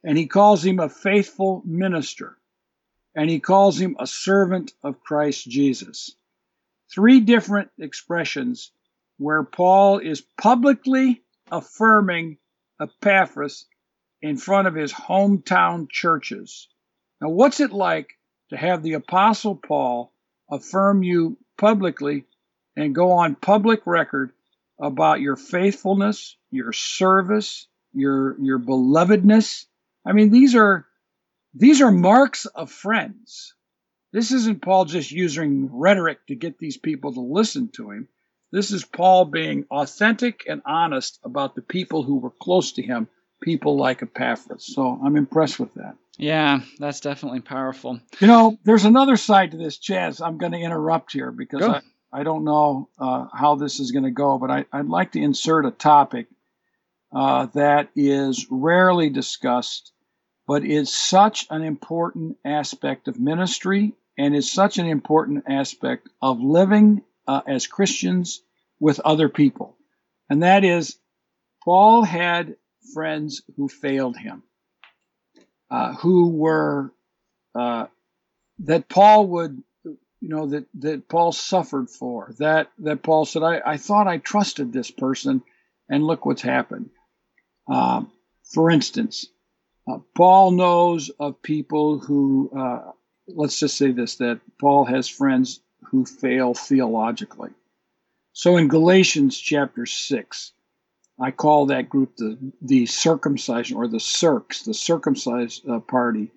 and 0.04 0.18
he 0.18 0.28
calls 0.28 0.66
him 0.66 0.80
a 0.80 0.90
faithful 0.90 1.62
minister, 1.66 2.38
and 3.16 3.30
he 3.30 3.40
calls 3.40 3.80
him 3.80 3.96
a 4.00 4.08
servant 4.08 4.74
of 4.84 5.04
Christ 5.04 5.48
Jesus. 5.50 6.16
Three 6.94 7.20
different 7.22 7.70
expressions 7.80 8.72
where 9.18 9.44
Paul 9.44 10.00
is 10.00 10.24
publicly 10.40 11.22
affirming 11.52 12.38
Epaphras 12.82 13.66
in 14.22 14.38
front 14.38 14.68
of 14.68 14.76
his 14.76 14.92
hometown 14.92 15.90
churches. 15.90 16.68
Now, 17.20 17.30
what's 17.30 17.60
it 17.60 17.72
like 17.72 18.10
to 18.50 18.58
have 18.58 18.84
the 18.84 18.94
Apostle 18.94 19.56
Paul 19.56 20.12
affirm 20.50 21.04
you 21.04 21.38
publicly 21.58 22.26
and 22.76 22.96
go 22.96 23.12
on 23.12 23.36
public 23.36 23.86
record 23.86 24.32
about 24.80 25.22
your 25.22 25.36
faithfulness, 25.36 26.36
your 26.50 26.74
service, 26.74 27.68
your, 27.94 28.36
your 28.42 28.60
belovedness, 28.60 29.66
I 30.06 30.14
mean, 30.14 30.32
these 30.32 30.56
are 30.56 30.86
these 31.54 31.82
are 31.82 31.92
marks 31.92 32.46
of 32.46 32.72
friends. 32.72 33.54
This 34.14 34.32
isn't 34.32 34.62
Paul 34.62 34.86
just 34.86 35.12
using 35.12 35.70
rhetoric 35.72 36.26
to 36.28 36.36
get 36.36 36.58
these 36.58 36.78
people 36.78 37.14
to 37.14 37.22
listen 37.22 37.70
to 37.76 37.92
him. 37.92 38.08
This 38.52 38.72
is 38.72 38.84
Paul 38.84 39.26
being 39.26 39.66
authentic 39.72 40.44
and 40.48 40.62
honest 40.66 41.20
about 41.24 41.56
the 41.56 41.62
people 41.62 42.04
who 42.04 42.18
were 42.18 42.32
close 42.32 42.74
to 42.74 42.82
him, 42.82 43.08
people 43.42 43.78
like 43.78 44.04
Epaphras. 44.04 44.66
So 44.66 45.00
I'm 45.04 45.16
impressed 45.16 45.60
with 45.60 45.74
that. 45.76 45.96
Yeah, 46.18 46.60
that's 46.78 47.00
definitely 47.00 47.40
powerful. 47.40 48.02
You 48.20 48.28
know, 48.28 48.58
there's 48.66 48.84
another 48.84 49.16
side 49.16 49.52
to 49.52 49.58
this, 49.58 49.80
Chaz. 49.80 50.26
I'm 50.26 50.38
going 50.38 50.52
to 50.52 50.60
interrupt 50.60 51.14
here 51.14 51.32
because 51.32 51.64
I, 51.64 51.82
I 52.12 52.24
don't 52.24 52.44
know 52.44 52.90
uh, 53.00 53.28
how 53.34 53.56
this 53.56 53.80
is 53.80 53.92
going 53.92 54.04
to 54.04 54.12
go, 54.12 54.38
but 54.38 54.52
I, 54.52 54.66
would 54.74 54.90
like 54.90 55.14
to 55.14 55.22
insert 55.22 55.66
a 55.66 55.72
topic 55.72 56.28
uh, 57.13 57.47
that 57.54 57.89
is 57.95 58.47
rarely 58.50 59.10
discussed, 59.10 59.91
but 60.47 60.63
is 60.65 60.93
such 60.93 61.47
an 61.50 61.63
important 61.63 62.38
aspect 62.45 63.08
of 63.08 63.19
ministry 63.19 63.93
and 64.17 64.36
is 64.36 64.52
such 64.52 64.78
an 64.78 64.86
important 64.86 65.45
aspect 65.47 66.10
of 66.21 66.41
living 66.41 67.04
uh, 67.28 67.41
as 67.47 67.67
Christians 67.67 68.41
with 68.80 69.00
other 69.00 69.30
people. 69.30 69.76
And 70.30 70.43
that 70.43 70.63
is, 70.63 70.97
Paul 71.63 72.04
had 72.04 72.56
friends 72.93 73.41
who 73.56 73.67
failed 73.67 74.17
him, 74.17 74.43
uh, 75.69 75.93
who 75.95 76.30
were, 76.30 76.91
uh, 77.54 77.88
that 78.60 78.89
Paul 78.89 79.28
would, 79.28 79.62
you 79.84 80.30
know, 80.30 80.47
that, 80.47 80.65
that 80.76 81.08
Paul 81.08 81.32
suffered 81.32 81.89
for, 81.89 82.34
that, 82.39 82.69
that 82.80 83.04
Paul 83.04 83.26
said, 83.26 83.43
I, 83.43 83.62
I 83.65 83.78
thought 83.78 84.08
I 84.08 84.17
trusted 84.17 84.71
this 84.71 84.91
person, 84.91 85.43
and 85.89 86.06
look 86.06 86.26
what's 86.26 86.41
happened. 86.41 86.89
Uh, 87.67 88.04
for 88.43 88.69
instance, 88.69 89.28
uh, 89.88 90.00
Paul 90.15 90.52
knows 90.52 91.10
of 91.19 91.41
people 91.41 92.00
who, 92.00 92.52
uh, 92.56 92.91
let's 93.28 93.60
just 93.60 93.78
say 93.78 93.91
this, 93.91 94.15
that 94.15 94.39
Paul 94.60 94.86
has 94.86 95.08
friends 95.08 95.62
who 95.84 96.06
fail 96.06 96.54
theologically. 96.54 97.52
So 98.34 98.58
in 98.58 98.67
Galatians 98.67 99.38
chapter 99.38 99.86
6, 99.86 100.54
I 101.19 101.32
call 101.32 101.67
that 101.67 101.89
group 101.89 102.15
the, 102.15 102.38
the 102.62 102.86
circumcision 102.86 103.78
or 103.78 103.88
the 103.88 103.97
circs, 103.97 104.63
the 104.63 104.74
circumcised 104.74 105.67
uh, 105.69 105.80
party, 105.80 106.32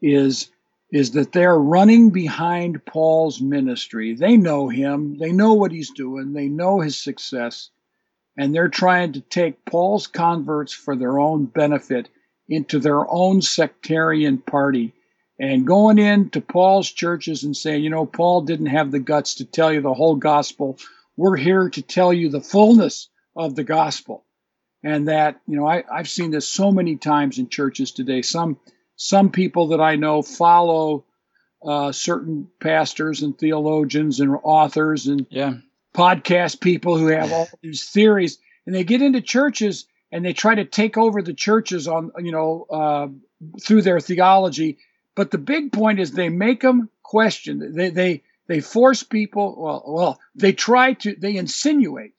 is, 0.00 0.50
is 0.92 1.10
that 1.12 1.32
they're 1.32 1.58
running 1.58 2.10
behind 2.10 2.84
Paul's 2.86 3.40
ministry. 3.40 4.14
They 4.14 4.36
know 4.36 4.68
him, 4.68 5.18
they 5.18 5.32
know 5.32 5.54
what 5.54 5.72
he's 5.72 5.90
doing, 5.90 6.32
they 6.32 6.48
know 6.48 6.80
his 6.80 6.96
success, 6.96 7.70
and 8.36 8.54
they're 8.54 8.68
trying 8.68 9.12
to 9.12 9.20
take 9.20 9.64
Paul's 9.64 10.06
converts 10.06 10.72
for 10.72 10.96
their 10.96 11.18
own 11.18 11.46
benefit 11.46 12.08
into 12.48 12.78
their 12.78 13.08
own 13.10 13.42
sectarian 13.42 14.38
party 14.38 14.94
and 15.38 15.66
going 15.66 15.98
into 15.98 16.40
Paul's 16.40 16.90
churches 16.90 17.44
and 17.44 17.56
saying, 17.56 17.82
you 17.82 17.90
know, 17.90 18.06
Paul 18.06 18.42
didn't 18.42 18.66
have 18.66 18.90
the 18.90 19.00
guts 19.00 19.36
to 19.36 19.44
tell 19.44 19.72
you 19.72 19.80
the 19.80 19.94
whole 19.94 20.16
gospel. 20.16 20.78
We're 21.16 21.36
here 21.36 21.68
to 21.70 21.82
tell 21.82 22.12
you 22.12 22.28
the 22.28 22.40
fullness 22.40 23.08
of 23.34 23.54
the 23.54 23.64
gospel. 23.64 24.24
And 24.84 25.08
that, 25.08 25.40
you 25.46 25.56
know, 25.56 25.66
I, 25.66 25.84
I've 25.92 26.08
seen 26.08 26.30
this 26.30 26.48
so 26.48 26.70
many 26.72 26.96
times 26.96 27.38
in 27.38 27.48
churches 27.48 27.92
today. 27.92 28.22
Some 28.22 28.58
some 28.96 29.30
people 29.30 29.68
that 29.68 29.80
I 29.80 29.96
know 29.96 30.22
follow 30.22 31.04
uh, 31.64 31.92
certain 31.92 32.48
pastors 32.60 33.22
and 33.22 33.36
theologians 33.36 34.20
and 34.20 34.36
authors 34.42 35.06
and 35.06 35.26
yeah 35.30 35.54
podcast 35.94 36.60
people 36.60 36.98
who 36.98 37.08
have 37.08 37.32
all 37.32 37.48
these 37.62 37.88
theories, 37.88 38.38
and 38.66 38.74
they 38.74 38.84
get 38.84 39.02
into 39.02 39.20
churches 39.20 39.86
and 40.12 40.24
they 40.24 40.34
try 40.34 40.54
to 40.54 40.64
take 40.64 40.98
over 40.98 41.22
the 41.22 41.34
churches 41.34 41.88
on 41.88 42.12
you 42.18 42.30
know 42.30 42.66
uh, 42.70 43.08
through 43.60 43.82
their 43.82 43.98
theology. 43.98 44.78
But 45.14 45.30
the 45.30 45.38
big 45.38 45.72
point 45.72 46.00
is 46.00 46.12
they 46.12 46.28
make 46.28 46.60
them 46.60 46.90
question. 47.02 47.74
They 47.74 47.90
they 47.90 48.22
they 48.46 48.60
force 48.60 49.02
people. 49.02 49.56
Well, 49.58 49.84
well, 49.86 50.20
they 50.34 50.52
try 50.52 50.92
to. 50.94 51.16
They 51.18 51.36
insinuate 51.36 52.14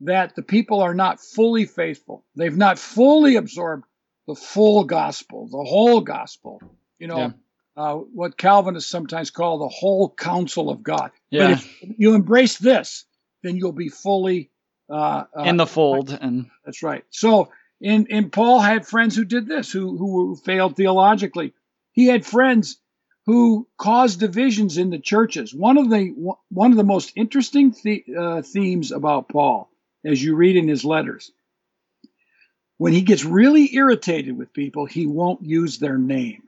that 0.00 0.34
the 0.36 0.42
people 0.42 0.80
are 0.80 0.94
not 0.94 1.20
fully 1.20 1.64
faithful. 1.64 2.24
They've 2.36 2.56
not 2.56 2.78
fully 2.78 3.36
absorbed 3.36 3.84
the 4.26 4.34
full 4.34 4.84
gospel, 4.84 5.48
the 5.48 5.64
whole 5.64 6.00
gospel. 6.00 6.60
You 6.98 7.08
know, 7.08 7.18
yeah. 7.18 7.30
Uh, 7.76 7.94
what 7.94 8.36
Calvinists 8.36 8.90
sometimes 8.90 9.30
call 9.30 9.58
the 9.58 9.68
whole 9.68 10.08
counsel 10.10 10.70
of 10.70 10.82
God. 10.82 11.10
Yeah. 11.30 11.48
But 11.48 11.64
if 11.82 11.94
you 11.98 12.14
embrace 12.14 12.58
this, 12.58 13.04
then 13.42 13.56
you'll 13.56 13.72
be 13.72 13.88
fully 13.88 14.50
uh, 14.88 15.24
uh, 15.36 15.42
in 15.42 15.56
the 15.56 15.66
fold. 15.66 16.16
And 16.18 16.46
that's 16.64 16.82
right. 16.82 17.04
So, 17.10 17.50
in 17.80 18.06
in 18.06 18.30
Paul 18.30 18.60
had 18.60 18.86
friends 18.86 19.14
who 19.14 19.24
did 19.24 19.46
this, 19.46 19.70
who 19.70 19.96
who 19.96 20.36
failed 20.36 20.76
theologically. 20.76 21.52
He 21.92 22.06
had 22.06 22.26
friends 22.26 22.78
who 23.26 23.66
caused 23.76 24.20
divisions 24.20 24.78
in 24.78 24.90
the 24.90 24.98
churches. 24.98 25.54
One 25.54 25.76
of 25.76 25.90
the 25.90 26.36
one 26.48 26.70
of 26.70 26.76
the 26.76 26.84
most 26.84 27.12
interesting 27.16 27.74
the, 27.82 28.04
uh, 28.16 28.42
themes 28.42 28.92
about 28.92 29.28
Paul, 29.28 29.68
as 30.04 30.22
you 30.22 30.36
read 30.36 30.56
in 30.56 30.68
his 30.68 30.84
letters, 30.84 31.30
when 32.78 32.92
he 32.92 33.02
gets 33.02 33.24
really 33.24 33.74
irritated 33.74 34.36
with 34.36 34.52
people, 34.52 34.86
he 34.86 35.06
won't 35.06 35.42
use 35.42 35.78
their 35.78 35.98
name. 35.98 36.44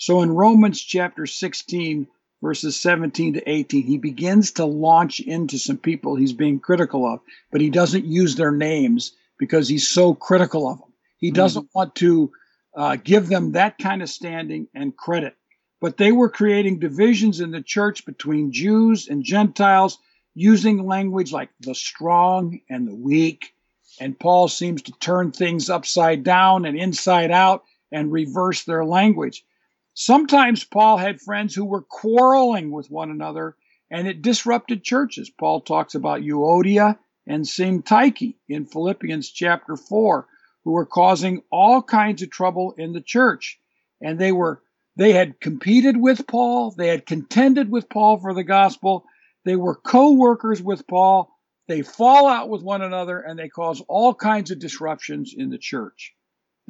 So 0.00 0.22
in 0.22 0.30
Romans 0.30 0.80
chapter 0.80 1.26
16, 1.26 2.06
verses 2.40 2.80
17 2.80 3.34
to 3.34 3.46
18, 3.46 3.82
he 3.82 3.98
begins 3.98 4.52
to 4.52 4.64
launch 4.64 5.20
into 5.20 5.58
some 5.58 5.76
people 5.76 6.16
he's 6.16 6.32
being 6.32 6.58
critical 6.58 7.04
of, 7.04 7.20
but 7.52 7.60
he 7.60 7.68
doesn't 7.68 8.06
use 8.06 8.34
their 8.34 8.50
names 8.50 9.12
because 9.38 9.68
he's 9.68 9.86
so 9.86 10.14
critical 10.14 10.66
of 10.70 10.78
them. 10.78 10.88
He 11.18 11.28
mm-hmm. 11.28 11.34
doesn't 11.34 11.64
mm. 11.64 11.74
want 11.74 11.94
to 11.96 12.32
uh, 12.74 12.96
give 12.96 13.28
them 13.28 13.52
that 13.52 13.76
kind 13.76 14.00
of 14.00 14.08
standing 14.08 14.68
and 14.74 14.96
credit. 14.96 15.36
But 15.82 15.98
they 15.98 16.12
were 16.12 16.30
creating 16.30 16.78
divisions 16.78 17.40
in 17.40 17.50
the 17.50 17.60
church 17.60 18.06
between 18.06 18.52
Jews 18.52 19.06
and 19.06 19.22
Gentiles 19.22 19.98
using 20.34 20.86
language 20.86 21.30
like 21.30 21.50
the 21.60 21.74
strong 21.74 22.60
and 22.70 22.88
the 22.88 22.94
weak. 22.94 23.52
And 24.00 24.18
Paul 24.18 24.48
seems 24.48 24.80
to 24.84 24.92
turn 24.92 25.30
things 25.30 25.68
upside 25.68 26.24
down 26.24 26.64
and 26.64 26.78
inside 26.78 27.30
out 27.30 27.64
and 27.92 28.10
reverse 28.10 28.64
their 28.64 28.82
language. 28.82 29.44
Sometimes 29.94 30.64
Paul 30.64 30.98
had 30.98 31.20
friends 31.20 31.54
who 31.54 31.64
were 31.64 31.82
quarreling 31.82 32.70
with 32.70 32.90
one 32.90 33.10
another 33.10 33.56
and 33.90 34.06
it 34.06 34.22
disrupted 34.22 34.84
churches. 34.84 35.30
Paul 35.30 35.62
talks 35.62 35.94
about 35.94 36.22
Euodia 36.22 36.98
and 37.26 37.44
Syntyche 37.44 38.36
in 38.48 38.66
Philippians 38.66 39.30
chapter 39.30 39.76
4, 39.76 40.26
who 40.64 40.72
were 40.72 40.86
causing 40.86 41.42
all 41.50 41.82
kinds 41.82 42.22
of 42.22 42.30
trouble 42.30 42.74
in 42.78 42.92
the 42.92 43.00
church. 43.00 43.58
And 44.00 44.18
they 44.18 44.32
were 44.32 44.62
they 44.96 45.12
had 45.12 45.40
competed 45.40 45.96
with 45.96 46.26
Paul, 46.26 46.72
they 46.72 46.88
had 46.88 47.06
contended 47.06 47.70
with 47.70 47.88
Paul 47.88 48.18
for 48.18 48.34
the 48.34 48.44
gospel, 48.44 49.06
they 49.44 49.56
were 49.56 49.74
co-workers 49.74 50.60
with 50.60 50.86
Paul, 50.86 51.34
they 51.68 51.82
fall 51.82 52.26
out 52.26 52.48
with 52.48 52.62
one 52.62 52.82
another 52.82 53.20
and 53.20 53.38
they 53.38 53.48
cause 53.48 53.80
all 53.88 54.14
kinds 54.14 54.50
of 54.50 54.58
disruptions 54.58 55.32
in 55.36 55.50
the 55.50 55.58
church. 55.58 56.14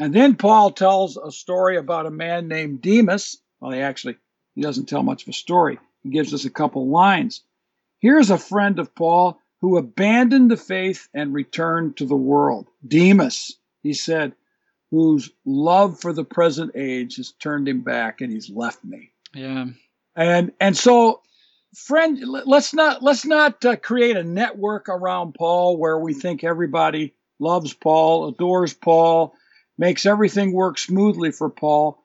And 0.00 0.14
then 0.14 0.34
Paul 0.34 0.70
tells 0.70 1.18
a 1.18 1.30
story 1.30 1.76
about 1.76 2.06
a 2.06 2.10
man 2.10 2.48
named 2.48 2.80
Demas. 2.80 3.36
Well, 3.60 3.72
he 3.72 3.80
actually 3.80 4.16
he 4.54 4.62
doesn't 4.62 4.88
tell 4.88 5.02
much 5.02 5.22
of 5.22 5.28
a 5.28 5.34
story. 5.34 5.78
He 6.02 6.08
gives 6.08 6.32
us 6.32 6.46
a 6.46 6.50
couple 6.50 6.88
lines. 6.88 7.42
Here's 7.98 8.30
a 8.30 8.38
friend 8.38 8.78
of 8.78 8.94
Paul 8.94 9.38
who 9.60 9.76
abandoned 9.76 10.50
the 10.50 10.56
faith 10.56 11.06
and 11.12 11.34
returned 11.34 11.98
to 11.98 12.06
the 12.06 12.16
world. 12.16 12.66
Demas, 12.86 13.58
he 13.82 13.92
said, 13.92 14.32
whose 14.90 15.30
love 15.44 16.00
for 16.00 16.14
the 16.14 16.24
present 16.24 16.72
age 16.74 17.16
has 17.16 17.32
turned 17.32 17.68
him 17.68 17.82
back 17.82 18.22
and 18.22 18.32
he's 18.32 18.48
left 18.48 18.82
me. 18.82 19.12
Yeah. 19.34 19.66
And 20.16 20.52
and 20.58 20.74
so 20.74 21.20
friend 21.74 22.18
let's 22.24 22.72
not 22.72 23.02
let's 23.02 23.26
not 23.26 23.62
uh, 23.66 23.76
create 23.76 24.16
a 24.16 24.24
network 24.24 24.88
around 24.88 25.34
Paul 25.34 25.76
where 25.76 25.98
we 25.98 26.14
think 26.14 26.42
everybody 26.42 27.12
loves 27.38 27.74
Paul, 27.74 28.28
adores 28.28 28.72
Paul, 28.72 29.34
makes 29.80 30.04
everything 30.04 30.52
work 30.52 30.78
smoothly 30.78 31.32
for 31.32 31.48
Paul. 31.48 32.04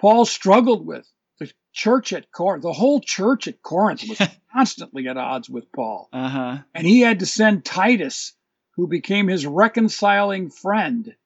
Paul 0.00 0.24
struggled 0.24 0.86
with 0.86 1.04
the 1.40 1.50
church 1.72 2.12
at 2.12 2.30
Corinth. 2.30 2.62
The 2.62 2.72
whole 2.72 3.00
church 3.00 3.48
at 3.48 3.60
Corinth 3.60 4.04
was 4.08 4.22
constantly 4.52 5.08
at 5.08 5.16
odds 5.16 5.50
with 5.50 5.70
Paul. 5.72 6.08
Uh-huh. 6.12 6.58
And 6.72 6.86
he 6.86 7.00
had 7.00 7.18
to 7.18 7.26
send 7.26 7.64
Titus, 7.64 8.32
who 8.76 8.86
became 8.86 9.26
his 9.26 9.44
reconciling 9.44 10.50
friend, 10.50 11.16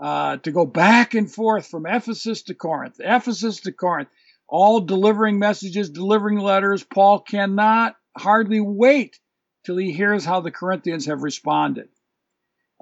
uh, 0.00 0.38
to 0.38 0.50
go 0.50 0.64
back 0.64 1.12
and 1.12 1.30
forth 1.30 1.66
from 1.66 1.84
Ephesus 1.84 2.44
to 2.44 2.54
Corinth, 2.54 2.98
Ephesus 2.98 3.60
to 3.60 3.72
Corinth, 3.72 4.08
all 4.48 4.80
delivering 4.80 5.38
messages, 5.38 5.90
delivering 5.90 6.38
letters. 6.38 6.82
Paul 6.82 7.20
cannot 7.20 7.94
hardly 8.16 8.60
wait 8.60 9.20
till 9.64 9.76
he 9.76 9.92
hears 9.92 10.24
how 10.24 10.40
the 10.40 10.50
Corinthians 10.50 11.06
have 11.06 11.22
responded. 11.22 11.88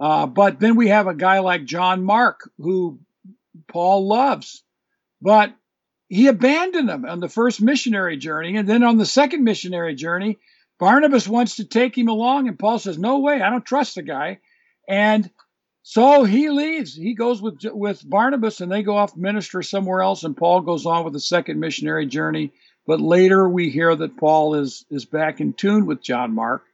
Uh, 0.01 0.27
but 0.27 0.59
then 0.59 0.77
we 0.77 0.89
have 0.89 1.07
a 1.07 1.15
guy 1.15 1.41
like 1.41 1.67
John 1.67 2.03
Mark, 2.03 2.51
who 2.57 2.99
Paul 3.69 4.09
loves, 4.09 4.63
but 5.21 5.55
he 6.09 6.27
abandoned 6.27 6.89
him 6.89 7.05
on 7.05 7.21
the 7.21 7.29
first 7.29 7.61
missionary 7.61 8.17
journey. 8.17 8.57
And 8.57 8.67
then 8.67 8.83
on 8.83 8.97
the 8.97 9.05
second 9.05 9.45
missionary 9.45 9.95
journey, 9.95 10.39
Barnabas 10.79 11.29
wants 11.29 11.57
to 11.57 11.65
take 11.65 11.97
him 11.97 12.09
along, 12.09 12.49
and 12.49 12.59
Paul 12.59 12.79
says, 12.79 12.97
No 12.97 13.19
way, 13.19 13.43
I 13.43 13.51
don't 13.51 13.65
trust 13.65 13.97
the 13.97 14.03
guy. 14.03 14.39
And 14.89 15.31
so 15.83 16.25
he 16.25 16.49
leaves. 16.49 16.95
He 16.95 17.15
goes 17.15 17.43
with, 17.43 17.59
with 17.65 18.09
Barnabas, 18.09 18.63
and 18.63 18.73
they 18.73 18.83
go 18.83 18.97
off 18.97 19.15
minister 19.15 19.63
somewhere 19.63 20.01
else, 20.01 20.25
and 20.25 20.37
Paul 20.37 20.63
goes 20.63 20.87
on 20.87 21.05
with 21.05 21.13
the 21.13 21.21
second 21.21 21.61
missionary 21.61 22.07
journey. 22.07 22.53
But 22.87 23.03
later 23.03 23.47
we 23.47 23.69
hear 23.69 23.95
that 23.95 24.17
Paul 24.17 24.55
is, 24.55 24.87
is 24.91 25.05
back 25.05 25.41
in 25.41 25.53
tune 25.53 25.85
with 25.85 26.03
John 26.03 26.35
Mark 26.35 26.65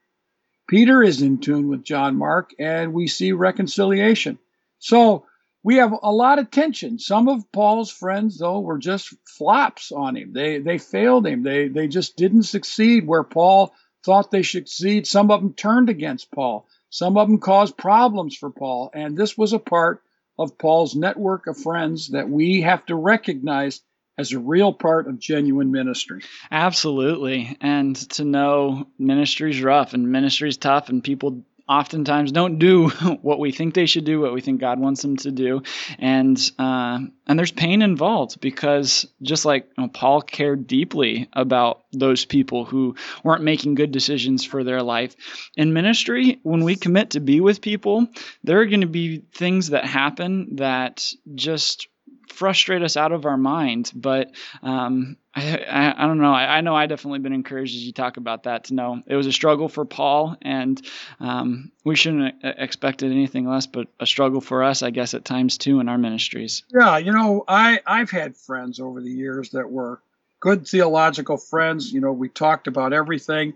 Peter 0.69 1.03
is 1.03 1.23
in 1.23 1.39
tune 1.39 1.69
with 1.69 1.85
John 1.85 2.17
Mark, 2.17 2.51
and 2.59 2.93
we 2.93 3.07
see 3.07 3.33
reconciliation. 3.33 4.39
So 4.79 5.27
we 5.63 5.77
have 5.77 5.93
a 6.03 6.13
lot 6.13 6.39
of 6.39 6.51
tension. 6.51 6.99
Some 6.99 7.29
of 7.29 7.51
Paul's 7.53 7.91
friends, 7.91 8.39
though, 8.39 8.61
were 8.61 8.79
just 8.79 9.15
flops 9.25 9.93
on 9.93 10.17
him. 10.17 10.33
They 10.33 10.59
they 10.59 10.79
failed 10.79 11.27
him. 11.27 11.43
They 11.43 11.69
they 11.69 11.89
just 11.89 12.17
didn't 12.17 12.45
succeed 12.45 13.07
where 13.07 13.25
Paul 13.25 13.75
thought 14.05 14.31
they 14.31 14.43
should 14.43 14.69
succeed. 14.69 15.07
Some 15.07 15.31
of 15.31 15.41
them 15.41 15.55
turned 15.55 15.91
against 15.91 16.31
Paul. 16.31 16.67
Some 16.91 17.17
of 17.17 17.29
them 17.29 17.39
caused 17.39 17.77
problems 17.77 18.37
for 18.37 18.51
Paul. 18.51 18.91
And 18.95 19.17
this 19.17 19.37
was 19.37 19.53
a 19.53 19.59
part 19.59 20.03
of 20.39 20.57
Paul's 20.57 20.95
network 20.95 21.47
of 21.47 21.59
friends 21.59 22.09
that 22.09 22.29
we 22.29 22.61
have 22.63 22.87
to 22.87 22.95
recognize 22.95 23.81
as 24.19 24.33
a 24.33 24.39
real 24.39 24.73
part 24.73 25.07
of 25.07 25.19
genuine 25.19 25.71
ministry. 25.71 26.23
Absolutely. 26.51 27.57
And 27.61 27.97
to 28.11 28.25
know 28.25 28.89
ministry's 28.99 29.63
rough 29.63 29.93
and 29.95 30.11
ministry's 30.11 30.57
tough 30.57 30.89
and 30.89 31.03
people 31.03 31.45
oftentimes 31.69 32.33
don't 32.33 32.59
do 32.59 32.89
what 33.23 33.39
we 33.39 33.53
think 33.53 33.75
they 33.75 33.87
should 33.87 34.05
do, 34.05 34.21
what 34.21 34.33
we 34.33 34.41
think 34.41 34.61
God 34.61 34.79
wants 34.79 35.03
them 35.03 35.17
to 35.19 35.31
do, 35.31 35.63
and 35.99 36.39
uh, 36.59 36.99
and 37.27 37.39
there's 37.39 37.53
pain 37.53 37.83
involved 37.83 38.41
because 38.41 39.07
just 39.23 39.45
like 39.45 39.69
you 39.77 39.85
know, 39.85 39.89
Paul 39.89 40.23
cared 40.23 40.67
deeply 40.67 41.29
about 41.33 41.85
those 41.93 42.25
people 42.25 42.65
who 42.65 42.95
weren't 43.25 43.43
making 43.43 43.75
good 43.75 43.93
decisions 43.93 44.45
for 44.45 44.65
their 44.65 44.83
life 44.83 45.17
in 45.57 45.73
ministry. 45.73 46.39
When 46.43 46.65
we 46.65 46.77
commit 46.77 47.11
to 47.11 47.21
be 47.21 47.41
with 47.41 47.61
people, 47.61 48.07
there 48.45 48.61
are 48.61 48.67
going 48.67 48.83
to 48.83 48.87
be 48.87 49.19
things 49.35 49.71
that 49.71 49.85
happen 49.85 50.57
that 50.57 51.11
just 51.35 51.89
frustrate 52.29 52.83
us 52.83 52.97
out 52.97 53.13
of 53.13 53.27
our 53.27 53.37
mind. 53.37 53.91
But 53.95 54.33
um, 54.63 55.17
I, 55.35 55.59
I, 55.59 56.05
I, 56.05 56.07
don't 56.07 56.19
know. 56.19 56.33
I, 56.33 56.59
I, 56.59 56.61
know 56.61 56.75
I 56.75 56.87
definitely 56.87 57.19
been 57.21 57.33
encouraged 57.33 57.77
as 57.77 57.83
you 57.83 57.93
talk 57.93 58.17
about 58.17 58.45
that 58.45 58.65
to 58.65 58.75
know 58.75 59.03
it 59.07 59.17
was 59.17 59.27
a 59.27 59.33
struggle 59.33 59.69
for 59.69 59.85
Paul, 59.85 60.37
and 60.43 60.81
um, 61.21 61.73
we 61.85 61.97
shouldn't 61.97 62.43
have 62.43 62.55
expected 62.59 63.13
anything 63.13 63.49
less, 63.49 63.67
but 63.67 63.89
a 64.01 64.07
struggle 64.07 64.41
for 64.41 64.63
us, 64.63 64.83
I 64.83 64.91
guess, 64.91 65.15
at 65.15 65.25
times 65.25 65.59
too 65.59 65.81
in 65.81 65.89
our 65.89 65.99
ministries. 65.99 66.65
Yeah, 66.73 66.99
you 66.99 67.13
know, 67.13 67.45
I 67.47 67.81
I've 67.87 68.11
had 68.11 68.37
friends 68.37 68.81
over 68.81 69.01
the 69.01 69.11
years 69.11 69.51
that 69.51 69.71
were 69.71 70.01
good 70.41 70.67
theological 70.67 71.37
friends. 71.37 71.93
You 71.93 72.01
know, 72.01 72.13
we 72.13 72.29
talked 72.29 72.67
about 72.67 72.93
everything, 72.93 73.55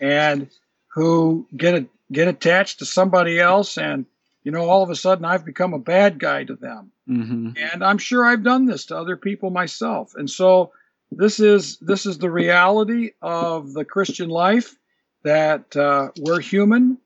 and 0.00 0.50
who 0.94 1.46
get 1.56 1.74
a, 1.74 1.86
get 2.12 2.28
attached 2.28 2.78
to 2.78 2.84
somebody 2.84 3.38
else 3.38 3.78
and 3.78 4.06
you 4.44 4.52
know, 4.52 4.68
all 4.68 4.82
of 4.82 4.90
a 4.90 4.96
sudden 4.96 5.24
I've 5.24 5.44
become 5.44 5.74
a 5.74 5.78
bad 5.78 6.20
guy 6.20 6.44
to 6.44 6.54
them. 6.54 6.92
Mm-hmm. 7.08 7.50
And 7.56 7.82
I'm 7.82 7.98
sure 7.98 8.24
I've 8.24 8.44
done 8.44 8.66
this 8.66 8.86
to 8.86 8.96
other 8.96 9.16
people 9.16 9.50
myself. 9.50 10.14
And 10.14 10.30
so 10.30 10.72
this 11.10 11.40
is 11.40 11.78
this 11.78 12.06
is 12.06 12.18
the 12.18 12.30
reality 12.30 13.12
of 13.20 13.72
the 13.72 13.84
Christian 13.84 14.28
life 14.28 14.76
that 15.22 15.74
uh, 15.76 16.10
we're 16.18 16.40
human, 16.40 16.98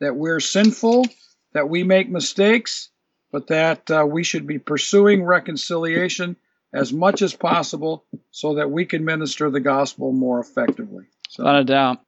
that 0.00 0.14
we're 0.14 0.40
sinful, 0.40 1.06
that 1.54 1.68
we 1.68 1.82
make 1.82 2.10
mistakes, 2.10 2.90
but 3.30 3.46
that 3.46 3.90
uh, 3.90 4.06
we 4.06 4.22
should 4.22 4.46
be 4.46 4.58
pursuing 4.58 5.24
reconciliation 5.24 6.36
as 6.74 6.92
much 6.92 7.22
as 7.22 7.34
possible 7.34 8.04
so 8.30 8.54
that 8.54 8.70
we 8.70 8.84
can 8.84 9.04
minister 9.04 9.50
the 9.50 9.60
gospel 9.60 10.12
more 10.12 10.40
effectively. 10.40 11.04
So. 11.28 11.44
Without 11.44 11.60
a 11.60 11.64
doubt. 11.64 12.00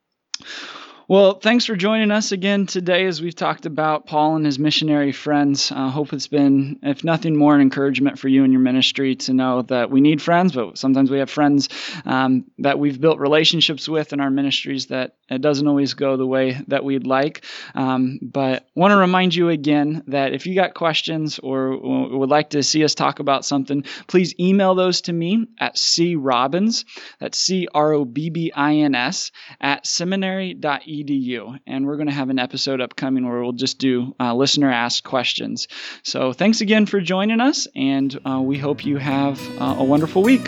Well, 1.07 1.35
thanks 1.35 1.65
for 1.65 1.75
joining 1.75 2.09
us 2.09 2.31
again 2.31 2.65
today 2.65 3.05
as 3.05 3.21
we've 3.21 3.35
talked 3.35 3.67
about 3.67 4.07
Paul 4.07 4.37
and 4.37 4.45
his 4.45 4.57
missionary 4.57 5.11
friends. 5.11 5.71
I 5.71 5.85
uh, 5.85 5.89
hope 5.91 6.13
it's 6.13 6.25
been, 6.25 6.79
if 6.81 7.03
nothing 7.03 7.35
more, 7.35 7.53
an 7.53 7.61
encouragement 7.61 8.17
for 8.17 8.27
you 8.27 8.43
and 8.43 8.51
your 8.51 8.63
ministry 8.63 9.15
to 9.17 9.33
know 9.35 9.61
that 9.61 9.91
we 9.91 10.01
need 10.01 10.19
friends, 10.19 10.53
but 10.53 10.79
sometimes 10.79 11.11
we 11.11 11.19
have 11.19 11.29
friends 11.29 11.69
um, 12.05 12.45
that 12.57 12.79
we've 12.79 12.99
built 12.99 13.19
relationships 13.19 13.87
with 13.87 14.13
in 14.13 14.19
our 14.19 14.31
ministries 14.31 14.87
that 14.87 15.15
it 15.29 15.41
doesn't 15.41 15.67
always 15.67 15.93
go 15.93 16.17
the 16.17 16.25
way 16.25 16.59
that 16.69 16.83
we'd 16.83 17.05
like. 17.05 17.45
Um, 17.75 18.17
but 18.23 18.67
want 18.73 18.91
to 18.91 18.97
remind 18.97 19.35
you 19.35 19.49
again 19.49 20.01
that 20.07 20.33
if 20.33 20.47
you 20.47 20.55
got 20.55 20.73
questions 20.73 21.37
or 21.37 22.17
would 22.17 22.29
like 22.29 22.49
to 22.51 22.63
see 22.63 22.83
us 22.83 22.95
talk 22.95 23.19
about 23.19 23.45
something, 23.45 23.83
please 24.07 24.33
email 24.39 24.73
those 24.73 25.01
to 25.01 25.13
me 25.13 25.45
at 25.59 25.75
crobbins, 26.19 26.83
that's 27.19 27.37
C 27.37 27.67
R 27.75 27.93
O 27.93 28.05
B 28.05 28.31
B 28.31 28.51
I 28.55 28.77
N 28.77 28.95
S, 28.95 29.31
at 29.61 29.85
seminary.edu 29.85 30.94
edu. 31.03 31.59
And 31.67 31.85
we're 31.85 31.97
going 31.97 32.07
to 32.07 32.13
have 32.13 32.29
an 32.29 32.39
episode 32.39 32.81
upcoming 32.81 33.27
where 33.27 33.41
we'll 33.41 33.53
just 33.53 33.79
do 33.79 34.15
uh, 34.19 34.33
listener 34.33 34.71
asked 34.71 35.03
questions. 35.03 35.67
So 36.03 36.33
thanks 36.33 36.61
again 36.61 36.85
for 36.85 37.01
joining 37.01 37.41
us, 37.41 37.67
and 37.75 38.17
uh, 38.25 38.41
we 38.41 38.57
hope 38.57 38.85
you 38.85 38.97
have 38.97 39.39
uh, 39.61 39.75
a 39.77 39.83
wonderful 39.83 40.23
week. 40.23 40.47